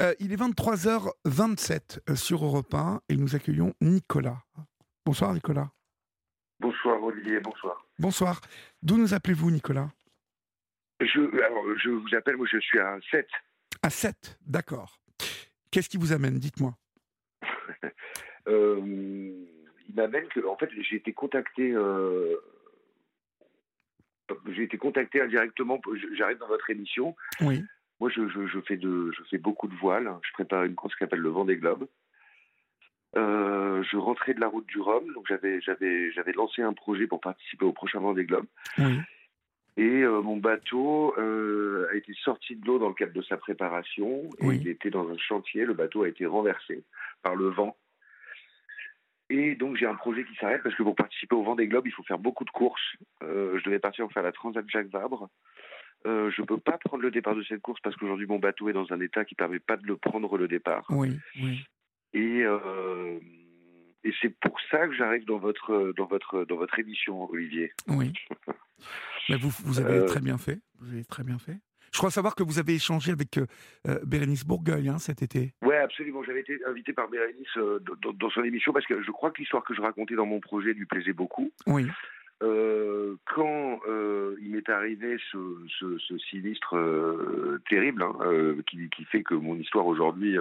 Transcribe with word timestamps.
Euh, 0.00 0.14
il 0.20 0.32
est 0.32 0.36
23h27 0.36 1.98
euh, 2.08 2.14
sur 2.14 2.44
Europe 2.44 2.72
1 2.72 3.00
et 3.08 3.16
nous 3.16 3.34
accueillons 3.34 3.74
Nicolas. 3.80 4.38
Bonsoir 5.04 5.34
Nicolas. 5.34 5.70
Bonsoir 6.60 7.02
Olivier, 7.02 7.40
bonsoir. 7.40 7.84
Bonsoir. 7.98 8.40
D'où 8.80 8.96
nous 8.96 9.12
appelez-vous 9.12 9.50
Nicolas? 9.50 9.90
Je, 11.00 11.20
alors, 11.44 11.64
je 11.78 11.90
vous 11.90 12.14
appelle, 12.16 12.36
moi 12.36 12.46
je 12.50 12.58
suis 12.58 12.78
à 12.78 12.98
7. 13.10 13.26
À 13.82 13.90
7, 13.90 14.38
d'accord. 14.46 15.00
Qu'est-ce 15.70 15.88
qui 15.88 15.96
vous 15.96 16.12
amène 16.12 16.38
Dites-moi? 16.38 16.74
euh, 18.48 18.80
il 19.88 19.94
m'amène 19.94 20.28
que, 20.28 20.46
en 20.46 20.56
fait, 20.56 20.70
j'ai 20.80 20.96
été 20.96 21.12
contacté. 21.12 21.72
Euh, 21.72 22.36
j'ai 24.48 24.64
été 24.64 24.78
contacté 24.78 25.20
indirectement. 25.20 25.80
J'arrive 26.16 26.38
dans 26.38 26.48
votre 26.48 26.70
émission. 26.70 27.16
Oui. 27.40 27.62
Moi, 28.00 28.10
je, 28.10 28.28
je, 28.28 28.60
fais 28.60 28.76
de, 28.76 29.10
je 29.16 29.22
fais 29.24 29.38
beaucoup 29.38 29.68
de 29.68 29.74
voiles. 29.74 30.10
Je 30.22 30.32
prépare 30.32 30.64
une 30.64 30.74
course 30.74 30.94
qui 30.94 31.00
s'appelle 31.00 31.20
le 31.20 31.30
Vendée 31.30 31.56
Globe. 31.56 31.86
Euh, 33.16 33.82
je 33.82 33.96
rentrais 33.96 34.34
de 34.34 34.40
la 34.40 34.48
route 34.48 34.66
du 34.66 34.80
Rhum, 34.80 35.12
donc 35.14 35.26
j'avais, 35.28 35.60
j'avais, 35.62 36.12
j'avais 36.12 36.32
lancé 36.32 36.62
un 36.62 36.74
projet 36.74 37.06
pour 37.06 37.20
participer 37.20 37.64
au 37.64 37.72
prochain 37.72 38.00
Vendée 38.00 38.24
Globe. 38.24 38.46
Oui. 38.78 38.98
Et 39.78 40.02
euh, 40.02 40.20
mon 40.22 40.36
bateau 40.36 41.14
euh, 41.18 41.88
a 41.92 41.94
été 41.94 42.12
sorti 42.24 42.56
de 42.56 42.66
l'eau 42.66 42.78
dans 42.80 42.88
le 42.88 42.94
cadre 42.94 43.12
de 43.12 43.22
sa 43.22 43.36
préparation. 43.36 44.24
Et 44.40 44.46
Oui. 44.46 44.58
il 44.60 44.68
était 44.68 44.90
dans 44.90 45.08
un 45.08 45.16
chantier. 45.16 45.64
Le 45.64 45.72
bateau 45.72 46.02
a 46.02 46.08
été 46.08 46.26
renversé 46.26 46.82
par 47.22 47.36
le 47.36 47.48
vent. 47.48 47.76
Et 49.30 49.54
donc 49.54 49.76
j'ai 49.76 49.86
un 49.86 49.94
projet 49.94 50.24
qui 50.24 50.34
s'arrête 50.36 50.62
parce 50.62 50.74
que 50.74 50.82
pour 50.82 50.96
participer 50.96 51.36
au 51.36 51.42
Vendée 51.42 51.68
Globe, 51.68 51.86
il 51.86 51.92
faut 51.92 52.02
faire 52.02 52.18
beaucoup 52.18 52.44
de 52.44 52.50
courses. 52.50 52.96
Euh, 53.22 53.58
je 53.58 53.64
devais 53.64 53.78
partir 53.78 54.04
pour 54.04 54.12
faire 54.12 54.22
la 54.22 54.32
Transat 54.32 54.68
Jacques 54.68 54.88
Vabre. 54.88 55.28
Euh, 56.06 56.30
je 56.30 56.42
peux 56.42 56.58
pas 56.58 56.78
prendre 56.78 57.02
le 57.02 57.10
départ 57.10 57.34
de 57.34 57.42
cette 57.42 57.60
course 57.60 57.80
parce 57.82 57.96
qu'aujourd'hui 57.96 58.26
mon 58.26 58.38
bateau 58.38 58.68
est 58.68 58.72
dans 58.72 58.92
un 58.92 59.00
état 59.00 59.24
qui 59.24 59.34
permet 59.34 59.58
pas 59.58 59.76
de 59.76 59.86
le 59.86 59.96
prendre 59.96 60.36
le 60.38 60.46
départ. 60.48 60.84
Oui, 60.90 61.18
oui. 61.42 61.64
Et 62.14 62.42
euh, 62.44 63.18
et 64.04 64.12
c'est 64.22 64.34
pour 64.40 64.56
ça 64.70 64.86
que 64.86 64.94
j'arrive 64.94 65.24
dans 65.26 65.38
votre 65.38 65.92
dans 65.96 66.06
votre 66.06 66.44
dans 66.44 66.56
votre 66.56 66.78
émission, 66.78 67.28
Olivier. 67.30 67.72
Oui. 67.88 68.12
Mais 69.28 69.36
vous, 69.36 69.50
vous 69.64 69.80
avez 69.80 69.94
Euh, 69.98 70.06
très 70.06 70.20
bien 70.20 70.38
fait. 70.38 70.60
Vous 70.78 70.92
avez 70.92 71.04
très 71.04 71.24
bien 71.24 71.38
fait. 71.38 71.58
Je 71.92 71.98
crois 71.98 72.10
savoir 72.10 72.34
que 72.34 72.42
vous 72.42 72.58
avez 72.58 72.74
échangé 72.74 73.12
avec 73.12 73.38
euh, 73.38 73.46
Bérénice 74.04 74.44
Bourgueil 74.44 74.88
hein, 74.88 74.98
cet 74.98 75.22
été. 75.22 75.54
Ouais, 75.62 75.78
absolument. 75.78 76.22
J'avais 76.22 76.40
été 76.40 76.58
invité 76.66 76.92
par 76.92 77.08
Bérénice 77.08 77.56
euh, 77.56 77.80
dans, 78.02 78.12
dans 78.12 78.30
son 78.30 78.44
émission 78.44 78.72
parce 78.72 78.86
que 78.86 79.02
je 79.02 79.10
crois 79.10 79.30
que 79.30 79.38
l'histoire 79.40 79.64
que 79.64 79.74
je 79.74 79.80
racontais 79.80 80.14
dans 80.14 80.26
mon 80.26 80.38
projet 80.38 80.74
lui 80.74 80.86
plaisait 80.86 81.12
beaucoup. 81.14 81.50
Oui, 81.66 81.86
Euh, 82.42 83.16
quand 83.34 83.80
euh, 83.88 84.36
il 84.40 84.52
m'est 84.52 84.68
arrivé 84.68 85.18
ce, 85.32 85.38
ce, 85.80 85.98
ce 85.98 86.18
sinistre 86.18 86.76
euh, 86.76 87.60
terrible 87.68 88.02
hein, 88.02 88.14
qui, 88.66 88.88
qui 88.90 89.04
fait 89.06 89.22
que 89.24 89.34
mon 89.34 89.56
histoire 89.56 89.86
aujourd'hui 89.86 90.36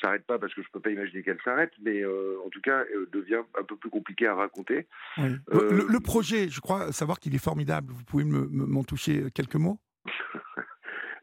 s'arrête 0.00 0.26
pas 0.26 0.38
parce 0.38 0.54
que 0.54 0.62
je 0.62 0.68
peux 0.72 0.80
pas 0.80 0.90
imaginer 0.90 1.22
qu'elle 1.22 1.40
s'arrête, 1.44 1.72
mais 1.82 2.02
en 2.04 2.48
tout 2.50 2.60
cas 2.62 2.84
devient 3.12 3.42
un 3.58 3.62
peu 3.64 3.76
plus 3.76 3.90
compliqué 3.90 4.26
à 4.26 4.34
raconter. 4.34 4.86
oui. 5.18 5.36
Le, 5.52 5.86
le 5.88 6.00
projet, 6.00 6.48
je 6.48 6.60
crois 6.60 6.92
savoir 6.92 7.18
qu'il 7.20 7.34
est 7.34 7.42
formidable. 7.44 7.92
Vous 7.92 8.04
pouvez 8.04 8.24
me- 8.24 8.46
me- 8.48 8.66
m'en 8.66 8.84
toucher 8.84 9.30
quelques 9.34 9.56
mots? 9.56 9.78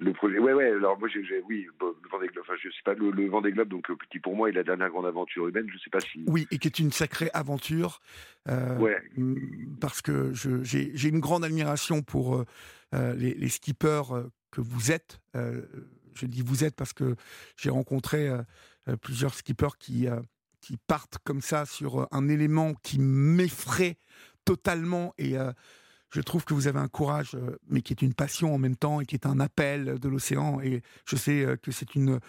Le 0.04 0.12
projet, 0.14 0.38
ouais, 0.40 0.54
ouais. 0.54 0.70
Alors 0.72 1.00
moi, 1.00 1.08
j'ai, 1.08 1.42
oui, 1.48 1.68
bon, 1.80 1.94
le 2.04 2.10
Vendée 2.10 2.28
Globe. 2.28 2.44
Enfin, 2.48 2.58
je 2.62 2.70
sais 2.70 2.84
pas 2.84 2.94
le, 2.94 3.12
le 3.12 3.30
Vendée 3.30 3.52
Globe, 3.52 3.70
donc 3.70 3.90
euh, 3.90 3.96
qui 4.12 4.20
pour 4.20 4.36
moi 4.36 4.50
est 4.50 4.52
la 4.52 4.64
dernière 4.64 4.90
grande 4.90 5.06
aventure 5.06 5.48
humaine. 5.48 5.68
Je 5.72 5.78
sais 5.80 5.90
pas 5.90 6.00
si. 6.02 6.24
Oui, 6.28 6.46
et 6.52 6.58
qui 6.58 6.68
est 6.68 6.80
une 6.80 6.92
sacrée 6.92 7.30
aventure. 7.34 8.00
euh, 8.50 8.78
Ouais. 8.78 9.02
Parce 9.80 10.02
que 10.02 10.32
j'ai 10.34 11.08
une 11.08 11.20
grande 11.20 11.46
admiration 11.46 12.02
pour 12.02 12.36
euh, 12.36 12.46
euh, 12.94 13.16
les, 13.16 13.34
les 13.34 13.50
skippers 13.50 14.04
que 14.52 14.62
vous 14.62 14.92
êtes. 14.92 15.20
Euh, 15.36 15.62
je 16.14 16.26
dis 16.26 16.42
vous 16.42 16.64
êtes 16.64 16.76
parce 16.76 16.94
que 16.94 17.16
j'ai 17.58 17.70
rencontré 17.72 18.30
plusieurs 19.02 19.34
skippers 19.34 19.78
qui, 19.80 20.08
qui 20.62 20.78
partent 20.78 21.18
comme 21.24 21.42
ça 21.42 21.66
sur 21.66 22.08
un 22.12 22.28
élément 22.30 22.74
qui 22.84 23.00
m'effraie 23.00 23.98
totalement. 24.46 25.16
Et 25.18 25.36
je 26.14 26.22
trouve 26.22 26.46
que 26.46 26.54
vous 26.54 26.68
avez 26.68 26.80
un 26.80 26.88
courage, 26.88 27.32
euh, 27.34 27.58
mais 27.68 27.82
qui 27.82 27.92
est 27.92 28.04
une 28.04 28.14
passion 28.14 28.54
en 28.54 28.60
même 28.60 28.76
temps 28.76 29.02
et 29.02 29.06
qui 29.06 29.16
est 29.16 29.26
un 29.26 29.40
appel 29.40 29.98
de 30.00 30.08
l'océan. 30.08 30.62
Et 30.62 30.84
je 31.06 31.16
sais 31.16 31.44
euh, 31.44 31.58
que 31.58 31.72
c'est 31.72 31.96
une, 31.96 32.20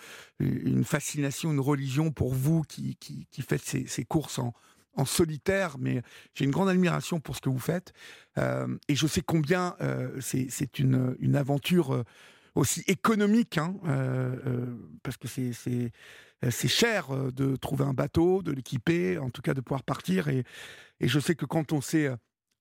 fascination, 0.84 1.52
une 1.52 1.60
religion 1.60 2.10
pour 2.10 2.32
vous 2.32 2.62
qui, 2.62 2.96
qui, 2.96 3.42
faites 3.42 3.62
ces, 3.62 4.04
courses 4.04 4.38
en, 4.38 4.54
solitaire, 5.04 5.76
mais 5.78 6.02
j'ai 6.34 6.46
une 6.46 6.50
grande 6.50 6.70
admiration 6.70 7.20
pour 7.20 7.36
ce 7.36 7.42
que 7.42 7.50
vous 7.50 7.58
faites. 7.58 7.92
Euh, 8.38 8.74
et 8.88 8.94
je 8.94 9.06
sais 9.06 9.20
combien 9.20 9.76
c'est 10.20 10.78
une, 10.78 11.36
aventure 11.36 12.04
aussi 12.54 12.82
économique, 12.86 13.58
hein, 13.58 13.74
parce 15.02 15.16
que 15.18 15.28
c'est- 15.28 15.92
cher 16.68 17.08
de 17.32 17.56
trouver 17.56 17.84
un 17.84 17.94
bateau, 17.94 18.42
de 18.42 18.52
l'équiper, 18.52 19.18
en 19.18 19.30
tout 19.30 19.42
cas 19.42 19.52
de 19.52 19.60
pouvoir 19.60 19.82
partir. 19.82 20.28
Et, 20.28 20.44
et 21.00 21.08
je 21.08 21.18
sais 21.20 21.34
que 21.34 21.44
quand 21.44 21.72
on 21.72 21.80
s'est 21.80 22.10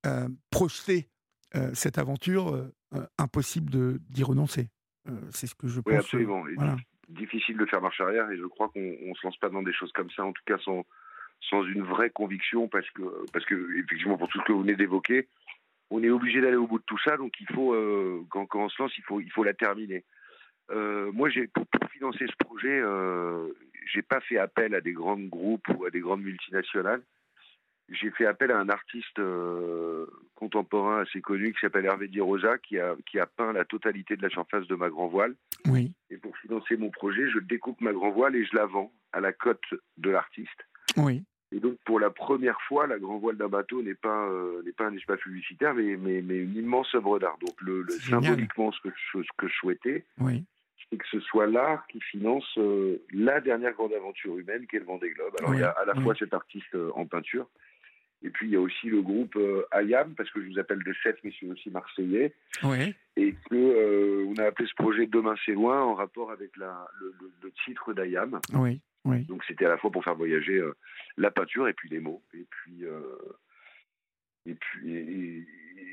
euh, 0.05 0.27
projeté 0.51 1.07
euh, 1.55 1.69
cette 1.73 1.97
aventure, 1.97 2.53
euh, 2.55 3.05
impossible 3.17 3.69
de- 3.69 3.99
d'y 4.09 4.23
renoncer. 4.23 4.69
C'est 5.31 5.47
ce 5.47 5.55
que 5.55 5.67
je 5.67 5.81
pense. 5.81 5.91
Oui, 5.91 5.99
absolument. 5.99 6.45
Voilà. 6.55 6.77
Difficile 7.09 7.57
de 7.57 7.65
faire 7.65 7.81
marche 7.81 7.99
arrière 7.99 8.31
et 8.31 8.37
je 8.37 8.45
crois 8.45 8.69
qu'on 8.69 8.95
on 9.05 9.13
se 9.15 9.25
lance 9.27 9.35
pas 9.37 9.49
dans 9.49 9.61
des 9.61 9.73
choses 9.73 9.91
comme 9.91 10.09
ça, 10.11 10.23
en 10.23 10.31
tout 10.31 10.41
cas 10.45 10.57
sans, 10.59 10.85
sans 11.49 11.63
une 11.65 11.83
vraie 11.83 12.09
conviction, 12.09 12.69
parce 12.69 12.89
que, 12.91 13.01
parce 13.33 13.43
que 13.45 13.77
effectivement, 13.79 14.17
pour 14.17 14.29
tout 14.29 14.39
ce 14.39 14.45
que 14.45 14.53
vous 14.53 14.61
venez 14.61 14.77
d'évoquer, 14.77 15.27
on 15.89 16.01
est 16.01 16.09
obligé 16.09 16.39
d'aller 16.39 16.55
au 16.55 16.67
bout 16.67 16.79
de 16.79 16.85
tout 16.85 16.97
ça, 17.03 17.17
donc 17.17 17.33
il 17.41 17.47
faut, 17.53 17.75
quand, 18.29 18.45
quand 18.45 18.63
on 18.63 18.69
se 18.69 18.81
lance, 18.81 18.97
il 18.97 19.03
faut, 19.03 19.19
il 19.19 19.29
faut 19.31 19.43
la 19.43 19.53
terminer. 19.53 20.05
Euh, 20.71 21.11
moi, 21.11 21.29
pour, 21.53 21.67
pour 21.67 21.89
financer 21.91 22.25
ce 22.25 22.35
projet, 22.45 22.79
euh, 22.81 23.49
j'ai 23.91 24.01
pas 24.01 24.21
fait 24.21 24.37
appel 24.37 24.73
à 24.73 24.79
des 24.79 24.93
grands 24.93 25.19
groupes 25.19 25.67
ou 25.77 25.83
à 25.85 25.89
des 25.89 25.99
grandes 25.99 26.23
multinationales. 26.23 27.01
J'ai 27.89 28.11
fait 28.11 28.25
appel 28.25 28.49
à 28.51 28.57
un 28.59 28.69
artiste 28.69 29.19
euh, 29.19 30.05
contemporain 30.35 31.01
assez 31.01 31.21
connu 31.21 31.53
qui 31.53 31.59
s'appelle 31.59 31.85
Hervé 31.85 32.07
Di 32.07 32.21
Rosa, 32.21 32.57
qui 32.57 32.79
a, 32.79 32.95
qui 33.05 33.19
a 33.19 33.25
peint 33.25 33.51
la 33.53 33.65
totalité 33.65 34.15
de 34.15 34.21
la 34.21 34.29
surface 34.29 34.65
de 34.67 34.75
ma 34.75 34.89
grand 34.89 35.07
voile. 35.07 35.35
Oui, 35.67 35.91
Et 36.09 36.17
pour 36.17 36.35
financer 36.37 36.77
mon 36.77 36.89
projet, 36.89 37.29
je 37.29 37.39
découpe 37.39 37.81
ma 37.81 37.91
grand 37.93 38.11
voile 38.11 38.35
et 38.35 38.45
je 38.45 38.55
la 38.55 38.65
vends 38.65 38.91
à 39.11 39.19
la 39.19 39.33
cote 39.33 39.61
de 39.97 40.09
l'artiste. 40.09 40.65
oui, 40.97 41.23
Et 41.51 41.59
donc, 41.59 41.77
pour 41.85 41.99
la 41.99 42.09
première 42.09 42.59
fois, 42.67 42.87
la 42.87 42.97
grand 42.97 43.17
voile 43.17 43.35
d'un 43.37 43.49
bateau 43.49 43.81
n'est 43.83 43.95
pas, 43.95 44.27
euh, 44.29 44.63
n'est 44.63 44.71
pas 44.71 44.87
un 44.87 44.95
espace 44.95 45.19
publicitaire, 45.19 45.73
mais, 45.73 45.97
mais, 45.97 46.21
mais 46.21 46.37
une 46.37 46.55
immense 46.55 46.93
œuvre 46.95 47.19
d'art. 47.19 47.37
Donc, 47.41 47.59
le, 47.61 47.85
symboliquement, 47.89 48.71
ce 48.71 48.79
que, 48.81 48.89
je, 49.13 49.21
ce 49.23 49.29
que 49.37 49.47
je 49.47 49.53
souhaitais, 49.55 50.05
oui. 50.19 50.43
c'est 50.89 50.97
que 50.97 51.07
ce 51.11 51.19
soit 51.19 51.47
l'art 51.47 51.85
qui 51.87 51.99
finance 51.99 52.47
euh, 52.57 52.97
la 53.11 53.39
dernière 53.41 53.73
grande 53.73 53.93
aventure 53.93 54.37
humaine 54.37 54.65
qu'est 54.67 54.79
le 54.79 54.85
Vendée 54.85 55.11
Globe. 55.11 55.33
Alors, 55.39 55.51
Oui, 55.51 55.57
il 55.57 55.61
y 55.61 55.63
a 55.63 55.71
à 55.71 55.85
la 55.85 55.93
oui. 55.97 56.03
fois 56.03 56.15
cet 56.15 56.33
artiste 56.33 56.75
en 56.95 57.05
peinture, 57.05 57.47
et 58.23 58.29
puis 58.29 58.47
il 58.47 58.53
y 58.53 58.55
a 58.55 58.61
aussi 58.61 58.87
le 58.87 59.01
groupe 59.01 59.35
euh, 59.35 59.65
Ayam, 59.71 60.15
parce 60.15 60.29
que 60.31 60.41
je 60.41 60.49
vous 60.49 60.59
appelle 60.59 60.81
de 60.83 60.93
Sète, 61.03 61.17
mais 61.23 61.31
je 61.31 61.35
suis 61.37 61.49
aussi 61.51 61.69
marseillais 61.69 62.33
oui. 62.63 62.95
et 63.17 63.33
que 63.49 63.55
euh, 63.55 64.25
on 64.27 64.35
a 64.37 64.45
appelé 64.45 64.67
ce 64.67 64.73
projet 64.75 65.05
Demain 65.07 65.35
c'est 65.45 65.51
loin 65.53 65.81
en 65.83 65.93
rapport 65.93 66.31
avec 66.31 66.55
la, 66.57 66.87
le, 66.99 67.13
le- 67.21 67.31
le 67.43 67.51
titre 67.65 67.93
d'Ayam. 67.93 68.39
Oui, 68.53 68.79
oui. 69.05 69.21
Donc 69.25 69.43
c'était 69.47 69.65
à 69.65 69.69
la 69.69 69.77
fois 69.77 69.91
pour 69.91 70.03
faire 70.03 70.15
voyager 70.15 70.57
euh, 70.57 70.73
la 71.17 71.29
peinture 71.31 71.67
et 71.67 71.73
puis 71.73 71.89
les 71.89 71.99
mots 71.99 72.21
et 72.33 72.45
puis 72.49 72.85
euh, 72.85 73.01
et 74.45 74.55
puis 74.55 74.93
et, 74.93 75.45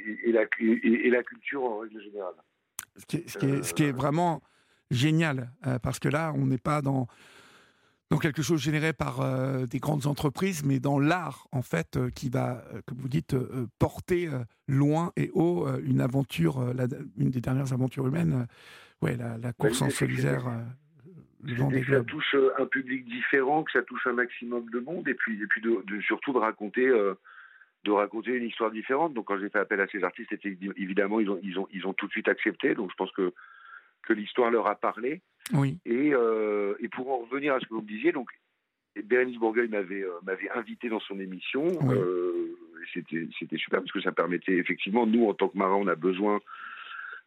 et- 0.07 0.29
et 0.29 0.33
la, 0.33 0.43
et- 0.61 1.11
la 1.11 1.23
culture 1.23 1.63
en 1.65 1.79
règle 1.81 2.01
générale. 2.03 2.35
Ce 2.97 3.07
qui 3.07 3.17
est, 3.19 3.29
ce 3.29 3.39
qui 3.39 3.47
est- 3.47 3.63
ce 3.63 3.75
qui 3.75 3.85
est 3.85 3.93
vraiment 3.93 4.43
génial, 4.91 5.51
parce 5.83 5.99
que 6.01 6.09
là, 6.09 6.33
on 6.35 6.47
n'est 6.47 6.59
pas 6.59 6.83
dans, 6.83 7.07
dans 8.11 8.19
quelque 8.19 8.43
chose 8.43 8.61
généré 8.61 8.93
par 8.93 9.21
euh, 9.21 9.67
des 9.67 9.79
grandes 9.79 10.07
entreprises, 10.07 10.65
mais 10.65 10.81
dans 10.81 10.99
l'art, 10.99 11.47
en 11.53 11.63
fait, 11.63 11.97
euh, 11.97 12.11
qui 12.11 12.29
va, 12.29 12.65
euh, 12.75 12.81
comme 12.87 12.99
vous 12.99 13.09
dites, 13.09 13.37
porter 13.79 14.29
loin 14.67 15.13
et 15.17 15.31
haut 15.33 15.67
une 15.85 16.01
aventure, 16.01 16.75
la- 16.75 16.87
une 17.19 17.31
des 17.31 17.41
dernières 17.41 17.73
aventures 17.73 18.07
humaines, 18.07 18.47
ouais, 19.01 19.17
la, 19.17 19.39
la 19.39 19.53
course 19.53 19.81
en 19.83 19.87
solidaire, 19.91 20.45
que 21.71 21.85
ça 21.87 22.05
touche 22.05 22.37
un 22.59 22.67
public 22.67 23.05
différent, 23.07 23.63
que 23.65 23.73
ça 23.73 23.83
touche 23.83 24.07
un 24.07 24.13
maximum 24.13 24.69
de 24.71 24.81
monde, 24.81 25.09
et 25.09 25.15
puis, 25.15 25.41
et 25.41 25.47
puis 25.47 25.61
de, 25.63 25.83
de- 25.87 26.01
surtout 26.03 26.33
de 26.33 26.39
raconter, 26.39 26.87
de 27.85 27.91
raconter 27.93 28.33
une 28.37 28.45
histoire 28.45 28.71
différente. 28.71 29.15
Donc 29.15 29.27
quand 29.29 29.39
j'ai 29.39 29.49
fait 29.49 29.59
appel 29.59 29.81
à 29.81 29.87
ces 29.87 30.03
artistes, 30.05 30.33
évidemment 30.77 31.19
ils 31.21 31.31
ont, 31.31 31.39
ils 31.43 31.59
ont, 31.59 31.67
ils 31.73 31.87
ont 31.87 31.95
tout 31.95 32.07
de 32.09 32.13
suite 32.13 32.29
accepté. 32.29 32.75
Donc 32.75 32.91
je 32.91 32.97
pense 32.97 33.11
que 33.13 33.33
que 34.03 34.13
l'histoire 34.15 34.51
leur 34.51 34.67
a 34.67 34.75
parlé. 34.75 35.23
Oui, 35.53 35.79
Et, 35.85 36.13
euh, 36.15 36.75
et 36.81 36.89
pour 36.89 37.11
en 37.11 37.19
revenir 37.19 37.55
à 37.55 37.61
ce 37.61 37.67
que 37.67 37.75
vous 37.75 37.83
me 37.83 37.87
disiez, 37.89 38.13
donc 38.13 38.29
Bérénice 39.05 39.39
Bourgueil 39.39 39.69
m'avait 39.69 40.03
euh, 40.03 40.13
m'avait 40.25 40.51
invité 40.51 40.89
dans 40.89 41.01
son 41.01 41.19
émission. 41.21 41.65
Oui. 41.83 41.97
Euh, 41.97 42.57
c'était 42.95 43.29
c'était 43.39 43.57
super 43.59 43.81
parce 43.81 43.93
que 43.93 44.01
ça 44.01 44.13
permettait 44.13 44.57
effectivement 44.57 45.07
nous 45.07 45.27
en 45.29 45.35
tant 45.35 45.49
que 45.49 45.57
marins 45.59 45.77
on 45.77 45.87
a 45.87 45.95
besoin 45.95 46.41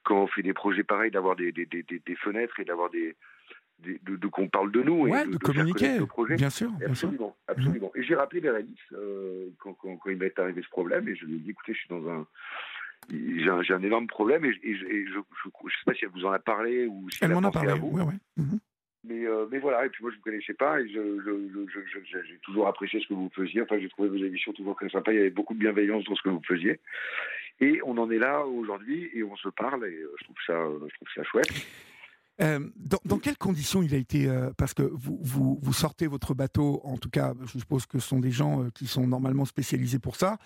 quand 0.03 0.23
on 0.23 0.27
fait 0.27 0.41
des 0.41 0.53
projets 0.53 0.83
pareils 0.83 1.11
d'avoir 1.11 1.35
des, 1.35 1.51
des, 1.53 1.65
des, 1.65 1.83
des- 1.83 2.01
des 2.05 2.15
fenêtres 2.15 2.59
et 2.59 2.65
d'avoir 2.65 2.89
des, 2.89 3.15
de, 3.79 4.15
de 4.17 4.27
qu'on 4.27 4.49
parle 4.49 4.71
de 4.71 4.81
nous 4.81 5.07
ouais, 5.07 5.23
et 5.23 5.27
de, 5.27 5.37
communiquer, 5.37 5.99
nos 5.99 6.07
projets. 6.07 6.35
bien 6.35 6.49
sûr, 6.49 6.69
bien 6.71 6.93
sûr. 6.93 7.07
Absolument, 7.09 7.37
absolument. 7.47 7.91
Et 7.95 8.03
j'ai 8.03 8.15
rappelé 8.15 8.41
Bérénice 8.41 8.77
euh, 8.93 9.47
quand, 9.59 9.73
quand, 9.75 9.95
quand 9.97 10.09
il 10.09 10.17
m'est 10.17 10.37
arrivé 10.39 10.61
ce 10.61 10.69
problème 10.69 11.07
et 11.07 11.15
je 11.15 11.25
lui 11.25 11.35
ai 11.35 11.39
dit 11.39 11.51
écoutez, 11.51 11.73
je 11.73 11.79
suis 11.79 11.89
dans 11.89 12.05
un. 12.09 12.27
J'ai 13.09 13.73
un, 13.73 13.81
énorme 13.83 14.07
problème 14.07 14.45
et, 14.45 14.53
je- 14.53 14.59
et 14.63 14.75
je, 14.75 14.85
et 14.85 15.05
je, 15.07 15.11
je, 15.13 15.49
je 15.69 15.75
sais 15.77 15.83
pas 15.85 15.93
si 15.93 16.05
elle 16.05 16.11
vous 16.11 16.25
en 16.25 16.31
a 16.31 16.39
parlé 16.39 16.85
ou 16.87 17.09
si 17.09 17.19
Elle 17.23 17.31
elle, 17.31 17.35
m'en 17.39 17.47
a 17.47 17.51
parlé, 17.51 17.71
à 17.71 17.75
vous. 17.75 17.89
ouais, 17.89 18.03
ouais. 18.03 18.13
Mhm. 18.37 18.59
Mais, 19.05 19.25
mais 19.51 19.59
voilà, 19.59 19.85
et 19.85 19.89
puis 19.89 20.01
moi 20.01 20.11
je 20.11 20.15
ne 20.15 20.19
vous 20.19 20.23
connaissais 20.23 20.53
pas 20.53 20.79
et 20.79 20.87
j'ai 20.87 22.37
toujours 22.41 22.67
apprécié 22.69 23.01
ce 23.01 23.07
que 23.07 23.13
vous 23.13 23.29
faisiez. 23.35 23.61
Enfin, 23.61 23.77
j'ai 23.77 23.89
trouvé 23.89 24.07
vos 24.07 24.15
émissions 24.15 24.53
toujours 24.53 24.77
très 24.77 24.87
sympas. 24.89 25.11
Il 25.11 25.17
y 25.17 25.19
avait 25.19 25.29
beaucoup 25.29 25.53
de 25.53 25.59
bienveillance 25.59 26.05
dans 26.05 26.15
ce 26.15 26.21
que 26.21 26.29
vous 26.29 26.41
faisiez. 26.47 26.79
Et 27.59 27.81
on 27.83 27.97
en 27.97 28.09
est 28.09 28.17
là 28.17 28.45
aujourd'hui 28.45 29.09
et 29.13 29.21
on 29.23 29.35
se 29.35 29.49
parle 29.49 29.85
et 29.85 29.99
je 30.19 30.23
trouve 30.23 30.37
ça, 30.47 30.53
je 30.89 30.95
trouve 30.95 31.07
ça 31.15 31.23
chouette. 31.23 31.51
Euh, 32.41 32.59
dans, 33.05 33.19
quelles 33.19 33.37
conditions 33.37 33.83
il 33.83 33.93
a 33.93 33.97
été 33.97 34.27
euh, 34.27 34.49
Parce 34.57 34.73
que 34.73 34.83
vous, 34.83 35.19
vous, 35.61 35.73
sortez 35.73 36.07
votre 36.07 36.33
bateau, 36.33 36.81
en 36.83 36.97
tout 36.97 37.09
cas, 37.09 37.33
je 37.45 37.59
suppose 37.59 37.85
que 37.85 37.99
ce 37.99 38.07
sont 38.07 38.19
des 38.19 38.31
gens 38.31 38.63
euh, 38.63 38.69
qui 38.73 38.87
sont 38.87 39.07
normalement 39.07 39.45
spécialisés 39.45 39.99
pour 39.99 40.15
ça. 40.15 40.37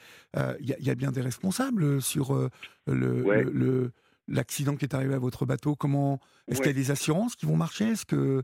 Il 0.60 0.68
y, 0.68 0.90
a 0.90 0.96
bien 0.96 1.12
des 1.12 1.22
responsables 1.22 2.02
sur 2.02 2.50
le, 2.88 3.92
l'accident 4.28 4.76
qui 4.76 4.86
est 4.86 4.94
arrivé 4.94 5.14
à 5.14 5.20
votre 5.20 5.46
bateau. 5.46 5.76
Comment 5.76 6.20
Est-ce 6.48 6.60
qu'il 6.60 6.68
y 6.68 6.76
a 6.76 6.78
des 6.78 6.92
assurances 6.92 7.36
qui 7.36 7.46
vont 7.46 7.56
marcher 7.56 7.90
Est-ce 7.90 8.06
que 8.06 8.44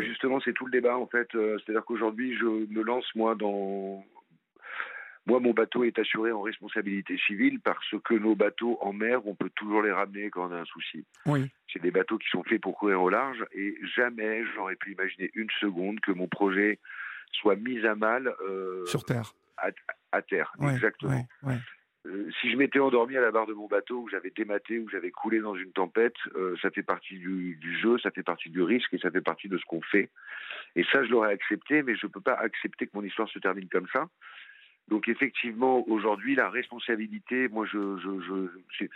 justement, 0.00 0.40
c'est 0.44 0.54
tout 0.54 0.64
le 0.66 0.72
débat 0.72 0.96
en 0.96 1.06
fait. 1.06 1.28
C'est-à-dire 1.32 1.84
qu'aujourd'hui, 1.84 2.36
je 2.38 2.46
me 2.72 2.82
lance 2.82 3.06
moi 3.14 3.34
dans 3.34 4.02
moi, 5.28 5.40
mon 5.40 5.52
bateau 5.52 5.84
est 5.84 5.98
assuré 5.98 6.32
en 6.32 6.40
responsabilité 6.40 7.18
civile 7.26 7.60
parce 7.60 7.94
que 8.02 8.14
nos 8.14 8.34
bateaux 8.34 8.78
en 8.80 8.94
mer, 8.94 9.26
on 9.26 9.34
peut 9.34 9.50
toujours 9.54 9.82
les 9.82 9.92
ramener 9.92 10.30
quand 10.30 10.48
on 10.48 10.52
a 10.52 10.60
un 10.60 10.64
souci. 10.64 11.04
Oui. 11.26 11.50
C'est 11.70 11.82
des 11.82 11.90
bateaux 11.90 12.16
qui 12.16 12.28
sont 12.30 12.42
faits 12.42 12.62
pour 12.62 12.78
courir 12.78 13.02
au 13.02 13.10
large 13.10 13.44
et 13.52 13.76
jamais 13.94 14.42
j'aurais 14.54 14.76
pu 14.76 14.92
imaginer 14.92 15.30
une 15.34 15.50
seconde 15.60 16.00
que 16.00 16.12
mon 16.12 16.28
projet 16.28 16.78
soit 17.32 17.56
mis 17.56 17.84
à 17.86 17.94
mal. 17.94 18.32
Euh, 18.48 18.86
Sur 18.86 19.04
Terre. 19.04 19.34
À, 20.12 20.22
terre, 20.22 20.52
exactement. 20.62 21.26
Euh, 22.06 22.30
si 22.40 22.50
je 22.50 22.56
m'étais 22.56 22.78
endormi 22.78 23.16
à 23.16 23.20
la 23.20 23.32
barre 23.32 23.46
de 23.46 23.52
mon 23.52 23.66
bateau, 23.66 23.98
où 23.98 24.08
j'avais 24.08 24.30
dématé, 24.30 24.78
où 24.78 24.88
j'avais 24.88 25.10
coulé 25.10 25.40
dans 25.40 25.56
une 25.56 25.72
tempête, 25.72 26.14
euh, 26.36 26.56
ça 26.62 26.70
fait 26.70 26.84
partie 26.84 27.18
du, 27.18 27.56
du, 27.56 27.78
jeu, 27.78 27.98
ça 27.98 28.10
fait 28.12 28.22
partie 28.22 28.50
du 28.50 28.62
risque 28.62 28.94
et 28.94 28.98
ça 28.98 29.10
fait 29.10 29.20
partie 29.20 29.48
de 29.48 29.58
ce 29.58 29.64
qu'on 29.66 29.82
fait. 29.82 30.08
Et 30.76 30.84
ça, 30.84 31.04
je 31.04 31.10
l'aurais 31.10 31.32
accepté, 31.32 31.82
mais 31.82 31.96
je 31.96 32.06
ne 32.06 32.12
peux 32.12 32.20
pas 32.20 32.34
accepter 32.34 32.86
que 32.86 32.92
mon 32.94 33.02
histoire 33.02 33.28
se 33.28 33.38
termine 33.40 33.68
comme 33.68 33.88
ça. 33.92 34.08
Donc 34.88 35.08
effectivement, 35.08 35.86
aujourd'hui, 35.88 36.34
la 36.34 36.48
responsabilité, 36.48 37.48
moi, 37.48 37.66
je, 37.66 37.98
je, 37.98 38.46
je 38.70 38.86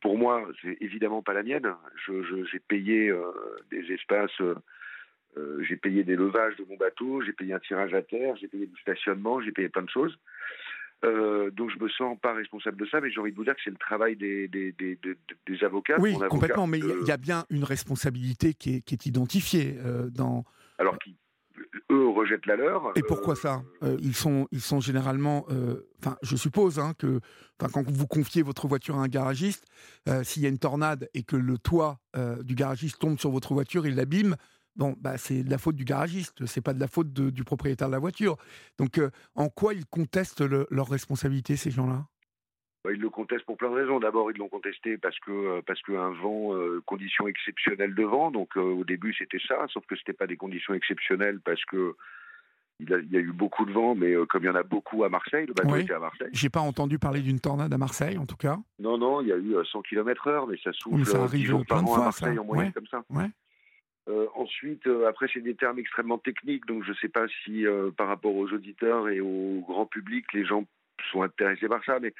pour 0.00 0.16
moi, 0.16 0.46
c'est 0.62 0.76
évidemment 0.80 1.22
pas 1.22 1.34
la 1.34 1.42
mienne. 1.42 1.74
j'ai 2.06 2.58
payé 2.60 3.08
euh, 3.08 3.32
des 3.70 3.92
espaces, 3.92 4.40
euh, 4.40 5.62
j'ai 5.62 5.76
payé 5.76 6.04
des 6.04 6.16
levages 6.16 6.56
de 6.56 6.64
mon 6.68 6.76
bateau, 6.76 7.22
j'ai 7.22 7.32
payé 7.32 7.52
un 7.52 7.58
tirage 7.58 7.94
à 7.94 8.02
terre, 8.02 8.36
j'ai 8.36 8.48
payé 8.48 8.66
du 8.66 8.80
stationnement, 8.80 9.40
j'ai 9.42 9.52
payé 9.52 9.68
plein 9.68 9.82
de 9.82 9.90
choses. 9.90 10.16
Euh, 11.04 11.50
donc 11.50 11.70
je 11.70 11.78
me 11.78 11.88
sens 11.88 12.18
pas 12.20 12.32
responsable 12.32 12.76
de 12.76 12.86
ça, 12.86 13.00
mais 13.00 13.10
j'ai 13.10 13.20
envie 13.20 13.30
de 13.30 13.36
vous 13.36 13.44
dire 13.44 13.54
que 13.54 13.60
c'est 13.62 13.70
le 13.70 13.76
travail 13.76 14.16
des, 14.16 14.48
des, 14.48 14.72
des, 14.72 14.98
des 15.46 15.64
avocats. 15.64 15.96
Oui, 16.00 16.14
complètement, 16.28 16.66
mais 16.66 16.78
il 16.78 17.06
y, 17.06 17.12
a 17.12 17.16
bien 17.16 17.44
une 17.50 17.64
responsabilité 17.64 18.54
qui 18.54 18.76
est, 18.76 18.80
qui 18.80 18.94
est 18.94 19.06
identifiée 19.06 19.76
dans. 20.12 20.44
Alors 20.78 20.98
qui 20.98 21.16
eux 21.90 22.08
rejettent 22.08 22.46
la 22.46 22.56
leur. 22.56 22.92
Et 22.96 23.02
pourquoi 23.02 23.34
ça? 23.34 23.62
Euh, 23.82 23.96
Ils 24.00 24.14
sont, 24.14 24.46
ils 24.52 24.60
sont 24.60 24.80
généralement, 24.80 25.46
euh, 25.50 25.88
enfin, 26.00 26.16
je 26.22 26.36
suppose 26.36 26.78
hein, 26.78 26.92
que, 26.98 27.20
quand 27.58 27.88
vous 27.88 28.06
confiez 28.06 28.42
votre 28.42 28.68
voiture 28.68 28.96
à 28.96 29.02
un 29.02 29.08
garagiste, 29.08 29.64
euh, 30.08 30.22
s'il 30.24 30.42
y 30.42 30.46
a 30.46 30.48
une 30.48 30.58
tornade 30.58 31.08
et 31.14 31.22
que 31.22 31.36
le 31.36 31.58
toit 31.58 31.98
du 32.42 32.54
garagiste 32.54 32.98
tombe 32.98 33.18
sur 33.18 33.30
votre 33.30 33.54
voiture 33.54 33.86
et 33.86 33.90
l'abîme, 33.90 34.36
bon, 34.76 34.96
bah, 35.00 35.18
c'est 35.18 35.44
de 35.44 35.50
la 35.50 35.58
faute 35.58 35.76
du 35.76 35.84
garagiste, 35.84 36.46
c'est 36.46 36.60
pas 36.60 36.74
de 36.74 36.80
la 36.80 36.88
faute 36.88 37.12
du 37.12 37.44
propriétaire 37.44 37.88
de 37.88 37.92
la 37.92 37.98
voiture. 37.98 38.36
Donc, 38.78 39.00
en 39.34 39.48
quoi 39.48 39.74
ils 39.74 39.86
contestent 39.86 40.40
leur 40.40 40.88
responsabilité 40.88 41.56
ces 41.56 41.70
gens-là? 41.70 42.06
Ils 42.92 43.00
le 43.00 43.10
contestent 43.10 43.44
pour 43.44 43.56
plein 43.56 43.70
de 43.70 43.74
raisons. 43.74 44.00
D'abord, 44.00 44.30
ils 44.30 44.38
l'ont 44.38 44.48
contesté 44.48 44.98
parce 44.98 45.18
que 45.20 45.30
euh, 45.30 45.62
parce 45.66 45.80
qu'un 45.82 46.10
vent, 46.10 46.54
euh, 46.54 46.82
conditions 46.86 47.26
exceptionnelles 47.26 47.94
de 47.94 48.04
vent. 48.04 48.30
Donc 48.30 48.56
euh, 48.56 48.60
au 48.60 48.84
début, 48.84 49.14
c'était 49.14 49.40
ça, 49.46 49.66
sauf 49.72 49.84
que 49.86 49.96
c'était 49.96 50.12
pas 50.12 50.26
des 50.26 50.36
conditions 50.36 50.74
exceptionnelles 50.74 51.40
parce 51.40 51.64
que 51.64 51.94
il, 52.80 52.88
y 52.90 53.16
a 53.16 53.20
eu 53.20 53.32
beaucoup 53.32 53.64
de 53.64 53.72
vent, 53.72 53.96
mais 53.96 54.14
comme 54.28 54.44
il 54.44 54.46
y 54.46 54.50
en 54.50 54.54
a 54.54 54.62
beaucoup 54.62 55.02
à 55.02 55.08
Marseille, 55.08 55.46
le 55.46 55.52
bateau 55.52 55.74
était 55.74 55.94
à 55.94 55.98
Marseille. 55.98 56.28
J'ai 56.32 56.48
pas 56.48 56.60
entendu 56.60 57.00
parler 57.00 57.22
d'une 57.22 57.40
tornade 57.40 57.72
à 57.74 57.78
Marseille, 57.78 58.16
en 58.18 58.26
tout 58.26 58.36
cas. 58.36 58.56
Non, 58.78 58.96
non, 58.96 59.20
il 59.20 59.26
y 59.26 59.32
a 59.32 59.36
eu 59.36 59.56
100 59.64 59.82
km/h, 59.82 60.48
mais 60.48 60.56
ça 60.62 60.72
souffle 60.72 61.04
ça 61.04 61.24
arrive 61.24 61.64
par 61.64 61.84
an 61.84 61.94
à 61.96 61.98
Marseille 62.04 62.38
en 62.38 62.44
moyenne 62.44 62.72
comme 62.72 62.86
ça. 62.86 63.02
ensuite, 64.36 64.88
après, 65.08 65.26
c'est 65.34 65.40
des 65.40 65.56
termes 65.56 65.80
extrêmement 65.80 66.18
techniques, 66.18 66.66
donc 66.66 66.84
je 66.84 66.90
ne 66.90 66.96
sais 66.96 67.08
pas 67.08 67.26
si 67.44 67.64
par 67.96 68.06
rapport 68.06 68.36
aux 68.36 68.52
auditeurs 68.52 69.08
et 69.08 69.20
au 69.20 69.64
grand 69.66 69.86
public, 69.86 70.32
les 70.32 70.44
gens 70.44 70.64
sont 71.06 71.22
intéressés 71.22 71.68
par 71.68 71.84
ça, 71.84 71.98
mais 72.00 72.14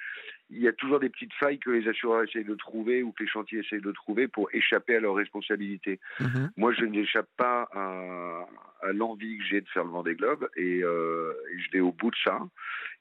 il 0.51 0.61
y 0.61 0.69
a 0.69 0.73
toujours 0.73 1.01
des 1.01 1.11
petites 1.11 1.35
failles 1.35 1.59
que 1.59 1.71
les 1.71 1.87
assureurs 1.89 2.23
essayent 2.23 2.45
de 2.45 2.55
trouver 2.55 3.03
ou 3.03 3.13
que 3.13 3.23
les 3.23 3.29
chantiers 3.29 3.61
essayent 3.61 3.81
de 3.81 3.93
trouver 3.93 4.29
pour 4.29 4.49
échapper 4.55 4.97
à 4.97 5.01
leurs 5.01 5.15
responsabilités. 5.15 6.01
Mhm. 6.21 6.51
Moi, 6.57 6.73
je 6.73 6.85
n'échappe 6.85 7.29
pas 7.37 7.69
à, 7.73 8.47
l'envie 8.93 9.39
que 9.39 9.45
j'ai 9.45 9.61
de 9.61 9.69
faire 9.69 9.85
le 9.85 9.91
Vendée 9.91 10.15
Globe 10.15 10.49
et, 10.57 10.83
euh, 10.83 11.33
et 11.53 11.59
je 11.59 11.71
vais 11.73 11.81
au 11.81 11.93
bout 11.93 12.11
de 12.11 12.17
ça 12.25 12.41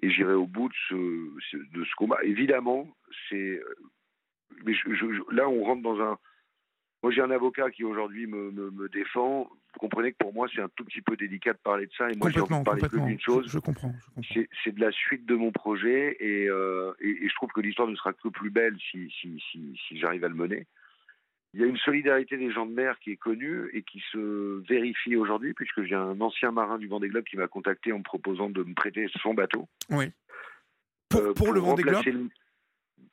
et 0.01 0.09
j'irai 0.09 0.33
au 0.33 0.47
bout 0.47 0.69
de 0.69 0.73
ce, 0.89 1.57
de 1.77 1.85
ce 1.85 1.95
combat. 1.95 2.17
Évidemment, 2.23 2.87
c'est 3.29 3.61
mais 4.65 4.73
là, 5.31 5.47
on 5.47 5.63
rentre 5.63 5.81
dans 5.81 6.01
un 6.01 6.17
moi, 7.03 7.11
j'ai 7.11 7.21
un 7.21 7.29
avocat 7.29 7.69
qui 7.69 7.83
aujourd'hui 7.83 8.25
me, 8.25 8.51
me, 8.51 8.89
défend. 8.89 9.43
Vous 9.73 9.79
comprenez 9.79 10.13
que 10.13 10.17
pour 10.17 10.33
moi, 10.33 10.47
c'est 10.53 10.61
un 10.61 10.69
tout 10.75 10.83
petit 10.83 11.01
peu 11.01 11.15
délicat 11.15 11.53
de 11.53 11.59
parler 11.59 11.85
de 11.85 11.91
ça. 11.95 12.09
Et 12.09 12.15
moi, 12.15 12.31
j'ai 12.31 12.39
envie 12.39 12.57
de 12.57 12.63
parler 12.63 12.81
que 12.81 12.97
d'une 12.97 13.19
chose. 13.19 13.47
Je, 13.47 13.59
comprends. 13.59 13.93
C'est 14.33 14.73
de 14.73 14.81
la 14.81 14.91
suite 14.91 15.25
de 15.25 15.35
mon 15.35 15.51
projet. 15.51 16.17
Euh, 16.21 16.93
et, 16.99 17.09
et, 17.09 17.29
je 17.29 17.35
trouve 17.35 17.49
que 17.49 17.61
l'histoire 17.61 17.87
ne 17.87 17.95
sera 17.95 18.13
que 18.13 18.29
plus 18.29 18.49
belle 18.49 18.75
si, 18.91 19.11
si, 19.21 19.39
si, 19.51 19.79
si 19.87 19.99
j'arrive 19.99 20.23
à 20.25 20.27
le 20.27 20.35
mener. 20.35 20.65
Il 21.53 21.61
y 21.61 21.63
a 21.63 21.67
une 21.67 21.77
solidarité 21.77 22.37
des 22.37 22.51
gens 22.51 22.65
de 22.65 22.73
mer 22.73 22.99
qui 22.99 23.11
est 23.11 23.17
connue 23.17 23.69
et 23.73 23.83
qui 23.83 24.03
se 24.11 24.61
vérifie 24.67 25.15
aujourd'hui, 25.15 25.53
puisque 25.53 25.83
j'ai 25.83 25.95
un 25.95 26.19
ancien 26.19 26.51
marin 26.51 26.77
du 26.77 26.87
Vendée 26.87 27.09
Globe 27.09 27.23
qui 27.23 27.37
m'a 27.37 27.47
contacté 27.47 27.91
en 27.93 27.99
me 27.99 28.03
proposant 28.03 28.49
de 28.49 28.63
me 28.63 28.73
prêter 28.73 29.07
son 29.21 29.33
bateau. 29.33 29.67
Oui. 29.89 30.11
Pour, 31.09 31.21
euh, 31.21 31.33
pour, 31.33 31.53
le 31.53 31.59
Vendée 31.59 31.83
Globe 31.83 32.03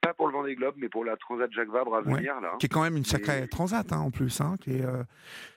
pas 0.00 0.14
pour 0.14 0.26
le 0.26 0.32
Vendée 0.32 0.54
Globe, 0.54 0.74
mais 0.76 0.88
pour 0.88 1.04
la 1.04 1.16
Transat 1.16 1.50
Jacques 1.52 1.70
Vabre 1.70 1.96
à 1.96 2.02
venir. 2.02 2.40
Là. 2.40 2.56
Qui 2.58 2.66
est 2.66 2.68
quand 2.68 2.82
même 2.82 2.96
une 2.96 3.04
sacrée 3.04 3.48
transat 3.48 3.90
hein, 3.92 3.98
en 3.98 4.10
plus. 4.10 4.40
Hein, 4.40 4.56
qui 4.60 4.76
est, 4.76 4.84
euh, 4.84 5.02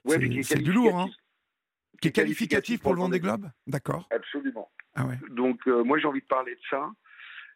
c'est, 0.05 0.61
du 0.61 0.71
lourd. 0.71 0.99
Hein. 0.99 1.07
Qui 2.01 2.09
est 2.09 2.11
qualificatif 2.11 2.81
pour 2.81 2.93
le 2.93 2.99
Vendée 2.99 3.19
Globe 3.19 3.49
D'accord. 3.65 4.07
Absolument. 4.11 4.69
Ah 4.95 5.05
ouais. 5.05 5.17
Donc 5.31 5.67
euh, 5.67 5.83
moi 5.83 5.99
j'ai 5.99 6.07
envie 6.07 6.21
de 6.21 6.27
parler 6.27 6.53
de 6.55 6.61
ça. 6.69 6.89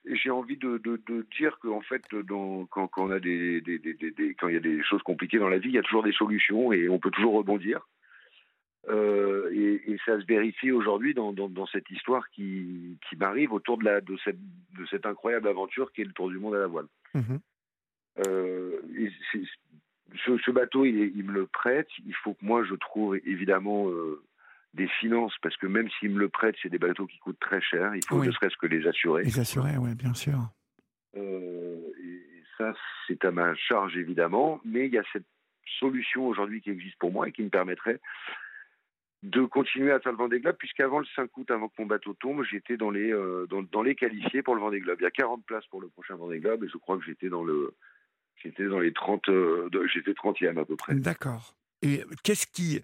Et 0.05 0.15
j'ai 0.15 0.31
envie 0.31 0.57
de, 0.57 0.79
de, 0.79 0.99
de 1.07 1.27
dire 1.37 1.59
qu'en 1.61 1.81
fait, 1.81 2.01
dans, 2.11 2.65
quand, 2.65 2.87
quand, 2.87 3.05
on 3.05 3.11
a 3.11 3.19
des, 3.19 3.61
des, 3.61 3.77
des, 3.77 4.35
quand 4.39 4.47
il 4.47 4.55
y 4.55 4.57
a 4.57 4.61
des 4.61 4.83
choses 4.83 5.03
compliquées 5.03 5.37
dans 5.37 5.47
la 5.47 5.59
vie, 5.59 5.69
il 5.69 5.75
y 5.75 5.77
a 5.77 5.83
toujours 5.83 6.01
des 6.01 6.11
solutions 6.11 6.73
et 6.73 6.89
on 6.89 6.97
peut 6.97 7.11
toujours 7.11 7.35
rebondir. 7.35 7.87
Euh, 8.89 9.49
et, 9.53 9.91
et, 9.91 9.97
ça 10.05 10.19
se 10.19 10.25
vérifie 10.25 10.71
aujourd'hui 10.71 11.13
dans, 11.13 11.33
dans, 11.33 11.47
dans, 11.47 11.67
cette 11.67 11.89
histoire 11.91 12.27
qui, 12.29 12.97
qui 13.07 13.15
m'arrive 13.15 13.53
autour 13.53 13.77
de, 13.77 13.85
la, 13.85 14.01
de, 14.01 14.17
cette, 14.23 14.39
de 14.39 14.85
cette 14.89 15.05
incroyable 15.05 15.47
aventure 15.47 15.91
qui 15.91 16.01
est 16.01 16.05
le 16.05 16.13
Tour 16.13 16.29
du 16.29 16.39
monde 16.39 16.55
à 16.55 16.59
la 16.59 16.67
voile. 16.67 16.87
Mhm. 17.13 17.39
Euh, 18.25 18.81
ce, 20.25 20.37
ce, 20.37 20.51
bateau, 20.51 20.85
il, 20.85 21.15
il, 21.15 21.23
me 21.23 21.31
le 21.31 21.45
prête. 21.45 21.87
Il 22.05 22.15
faut 22.15 22.33
que 22.33 22.43
moi, 22.43 22.63
je 22.63 22.73
trouve 22.73 23.17
évidemment 23.17 23.87
euh, 23.89 24.23
des 24.73 24.87
finances, 24.87 25.35
parce 25.43 25.55
que 25.57 25.67
même 25.67 25.89
s'il 25.99 26.09
me 26.09 26.19
le 26.19 26.29
prête, 26.29 26.55
c'est 26.63 26.69
des 26.69 26.79
bateaux 26.79 27.05
qui 27.05 27.19
coûtent 27.19 27.39
très 27.39 27.61
cher. 27.61 27.93
Il 27.95 28.03
faut 28.07 28.23
ne 28.23 28.31
serait-ce 28.31 28.57
que 28.57 28.65
les 28.65 28.87
assurer. 28.87 29.23
Les 29.23 29.39
assurer, 29.39 29.77
oui, 29.77 29.93
bien 29.93 30.15
sûr. 30.15 30.39
Et 31.13 32.43
ça, 32.57 32.73
c'est 33.07 33.23
à 33.25 33.31
ma 33.31 33.53
charge, 33.53 33.95
évidemment. 33.95 34.59
Mais 34.65 34.87
il 34.87 34.93
y 34.93 34.97
a 34.97 35.03
cette 35.13 35.27
solution 35.79 36.27
aujourd'hui 36.27 36.61
qui 36.61 36.71
existe 36.71 36.97
pour 36.97 37.11
moi 37.11 37.27
et 37.27 37.31
qui 37.31 37.43
me 37.43 37.49
permettrait 37.49 37.99
de 39.23 39.45
continuer 39.45 39.91
à 39.91 39.99
faire 39.99 40.11
le 40.11 40.17
Vendée 40.17 40.39
Globe, 40.39 40.55
puisqu'avant 40.57 40.99
le 40.99 41.05
5 41.15 41.29
août, 41.37 41.51
avant 41.51 41.67
que 41.67 41.75
mon 41.79 41.85
bateau 41.85 42.13
tombe, 42.13 42.43
j'étais 42.43 42.77
dans 42.77 42.89
les, 42.89 43.11
euh, 43.11 43.45
dans, 43.71 43.83
les 43.83 43.95
qualifiés 43.95 44.41
pour 44.41 44.55
le 44.55 44.61
Vendée 44.61 44.79
Globe. 44.79 44.97
Il 44.99 45.03
y 45.03 45.07
a 45.07 45.11
40 45.11 45.45
places 45.45 45.65
pour 45.67 45.79
le 45.79 45.89
prochain 45.89 46.15
Vendée 46.15 46.39
Globe, 46.39 46.63
et 46.63 46.67
je 46.67 46.77
crois 46.77 46.97
que 46.97 47.05
j'étais 47.05 47.29
dans 47.29 47.43
le... 47.43 47.75
J'étais 48.43 48.65
dans 48.65 48.79
les 48.79 48.91
30... 48.91 49.29
Euh, 49.29 49.69
j'étais 49.93 50.13
30e 50.13 50.59
à 50.59 50.65
peu 50.65 50.75
près. 50.75 50.95
D'accord. 50.95 51.55
Et 51.83 52.03
qu'est-ce 52.23 52.47
qui... 52.47 52.81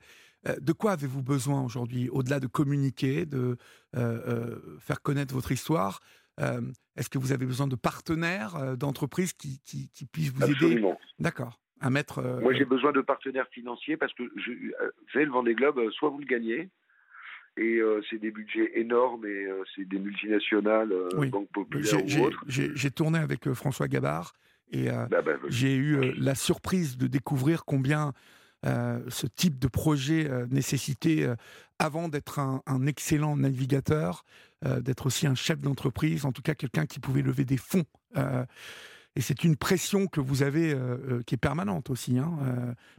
Euh, 0.47 0.55
de 0.61 0.71
quoi 0.73 0.91
avez-vous 0.91 1.23
besoin 1.23 1.63
aujourd'hui, 1.63 2.09
au-delà 2.09 2.39
de 2.39 2.45
communiquer, 2.45 3.25
de 3.25 3.57
faire 4.79 5.01
connaître 5.01 5.33
votre 5.33 5.51
histoire 5.51 5.99
Est-ce 6.37 7.09
que 7.09 7.17
vous 7.17 7.31
avez 7.31 7.47
besoin 7.47 7.65
de 7.65 7.75
partenaires, 7.75 8.77
d'entreprises 8.77 9.33
qui, 9.33 9.59
qui, 9.61 9.89
qui, 9.89 10.05
puissent 10.05 10.31
vous 10.31 10.43
Absolument. 10.43 10.91
aider 10.91 10.99
D'accord. 11.17 11.59
Mettre. 11.89 12.19
Euh, 12.19 12.39
Moi, 12.41 12.53
j'ai 12.53 12.65
besoin 12.65 12.91
de 12.91 13.01
partenaires 13.01 13.47
financiers 13.51 13.97
parce 13.97 14.13
que, 14.13 14.23
je, 14.35 14.51
euh, 14.51 14.91
vous 15.01 15.11
savez, 15.13 15.25
le 15.25 15.31
Vendée 15.31 15.55
Globe, 15.55 15.77
euh, 15.79 15.91
soit 15.91 16.09
vous 16.09 16.19
le 16.19 16.25
gagnez, 16.25 16.69
et 17.59 17.81
c'est 18.07 18.19
des 18.19 18.29
budgets 18.29 18.79
énormes, 18.79 19.25
et 19.25 19.47
c'est 19.75 19.85
des 19.85 19.97
multinationales, 19.97 20.93
oui. 21.15 21.29
Banque 21.29 21.49
Populaire 21.51 21.91
ou 21.95 22.25
autres. 22.25 22.43
J'ai 22.47 22.91
tourné 22.91 23.17
avec 23.17 23.51
François 23.53 23.87
Gabard, 23.87 24.33
et 24.71 24.89
bah, 25.09 25.23
bah, 25.23 25.31
j'ai 25.47 25.75
eu 25.75 26.13
la 26.19 26.35
surprise 26.35 26.97
de 26.97 27.07
découvrir 27.07 27.65
combien 27.65 28.13
ce 28.63 29.25
type 29.25 29.57
de 29.57 29.67
projet 29.67 30.29
nécessitait, 30.51 31.25
avant 31.79 32.09
d'être 32.09 32.37
un, 32.37 32.61
un, 32.67 32.85
excellent 32.85 33.35
navigateur, 33.35 34.23
d'être 34.61 35.07
aussi 35.07 35.25
un 35.25 35.33
chef 35.33 35.59
d'entreprise, 35.59 36.25
en 36.25 36.31
tout 36.31 36.43
cas 36.43 36.53
quelqu'un 36.53 36.85
qui 36.85 36.99
pouvait 36.99 37.23
lever 37.23 37.43
des 37.43 37.57
fonds 37.57 37.85
et 39.17 39.21
c'est 39.21 39.43
une 39.43 39.55
pression 39.55 40.05
que 40.05 40.21
vous 40.21 40.43
avez 40.43 40.75
qui 41.25 41.33
est 41.33 41.41
permanente 41.41 41.89
aussi, 41.89 42.19
hein, 42.19 42.29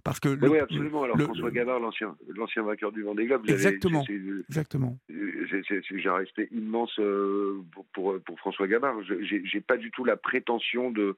parce 0.02 0.18
que. 0.18 0.28
oui, 0.28 0.58
absolument. 0.58 1.04
Alors 1.04 1.16
François 1.16 1.52
Gavard, 1.52 1.78
l'ancien, 1.78 2.16
l'ancien 2.34 2.64
vainqueur 2.64 2.90
du 2.90 3.04
Vendée 3.04 3.26
Globe, 3.26 3.48
exactement, 3.48 4.04
exactement. 4.48 4.98
J'ai 5.08 6.08
un 6.08 6.14
respect 6.14 6.48
immense 6.50 7.00
pour, 7.92 8.18
pour, 8.20 8.38
François 8.40 8.66
Gavard. 8.66 8.96
J'ai 9.22 9.60
pas 9.60 9.76
du 9.76 9.92
tout 9.92 10.04
la 10.04 10.16
prétention 10.16 10.90
de 10.90 11.16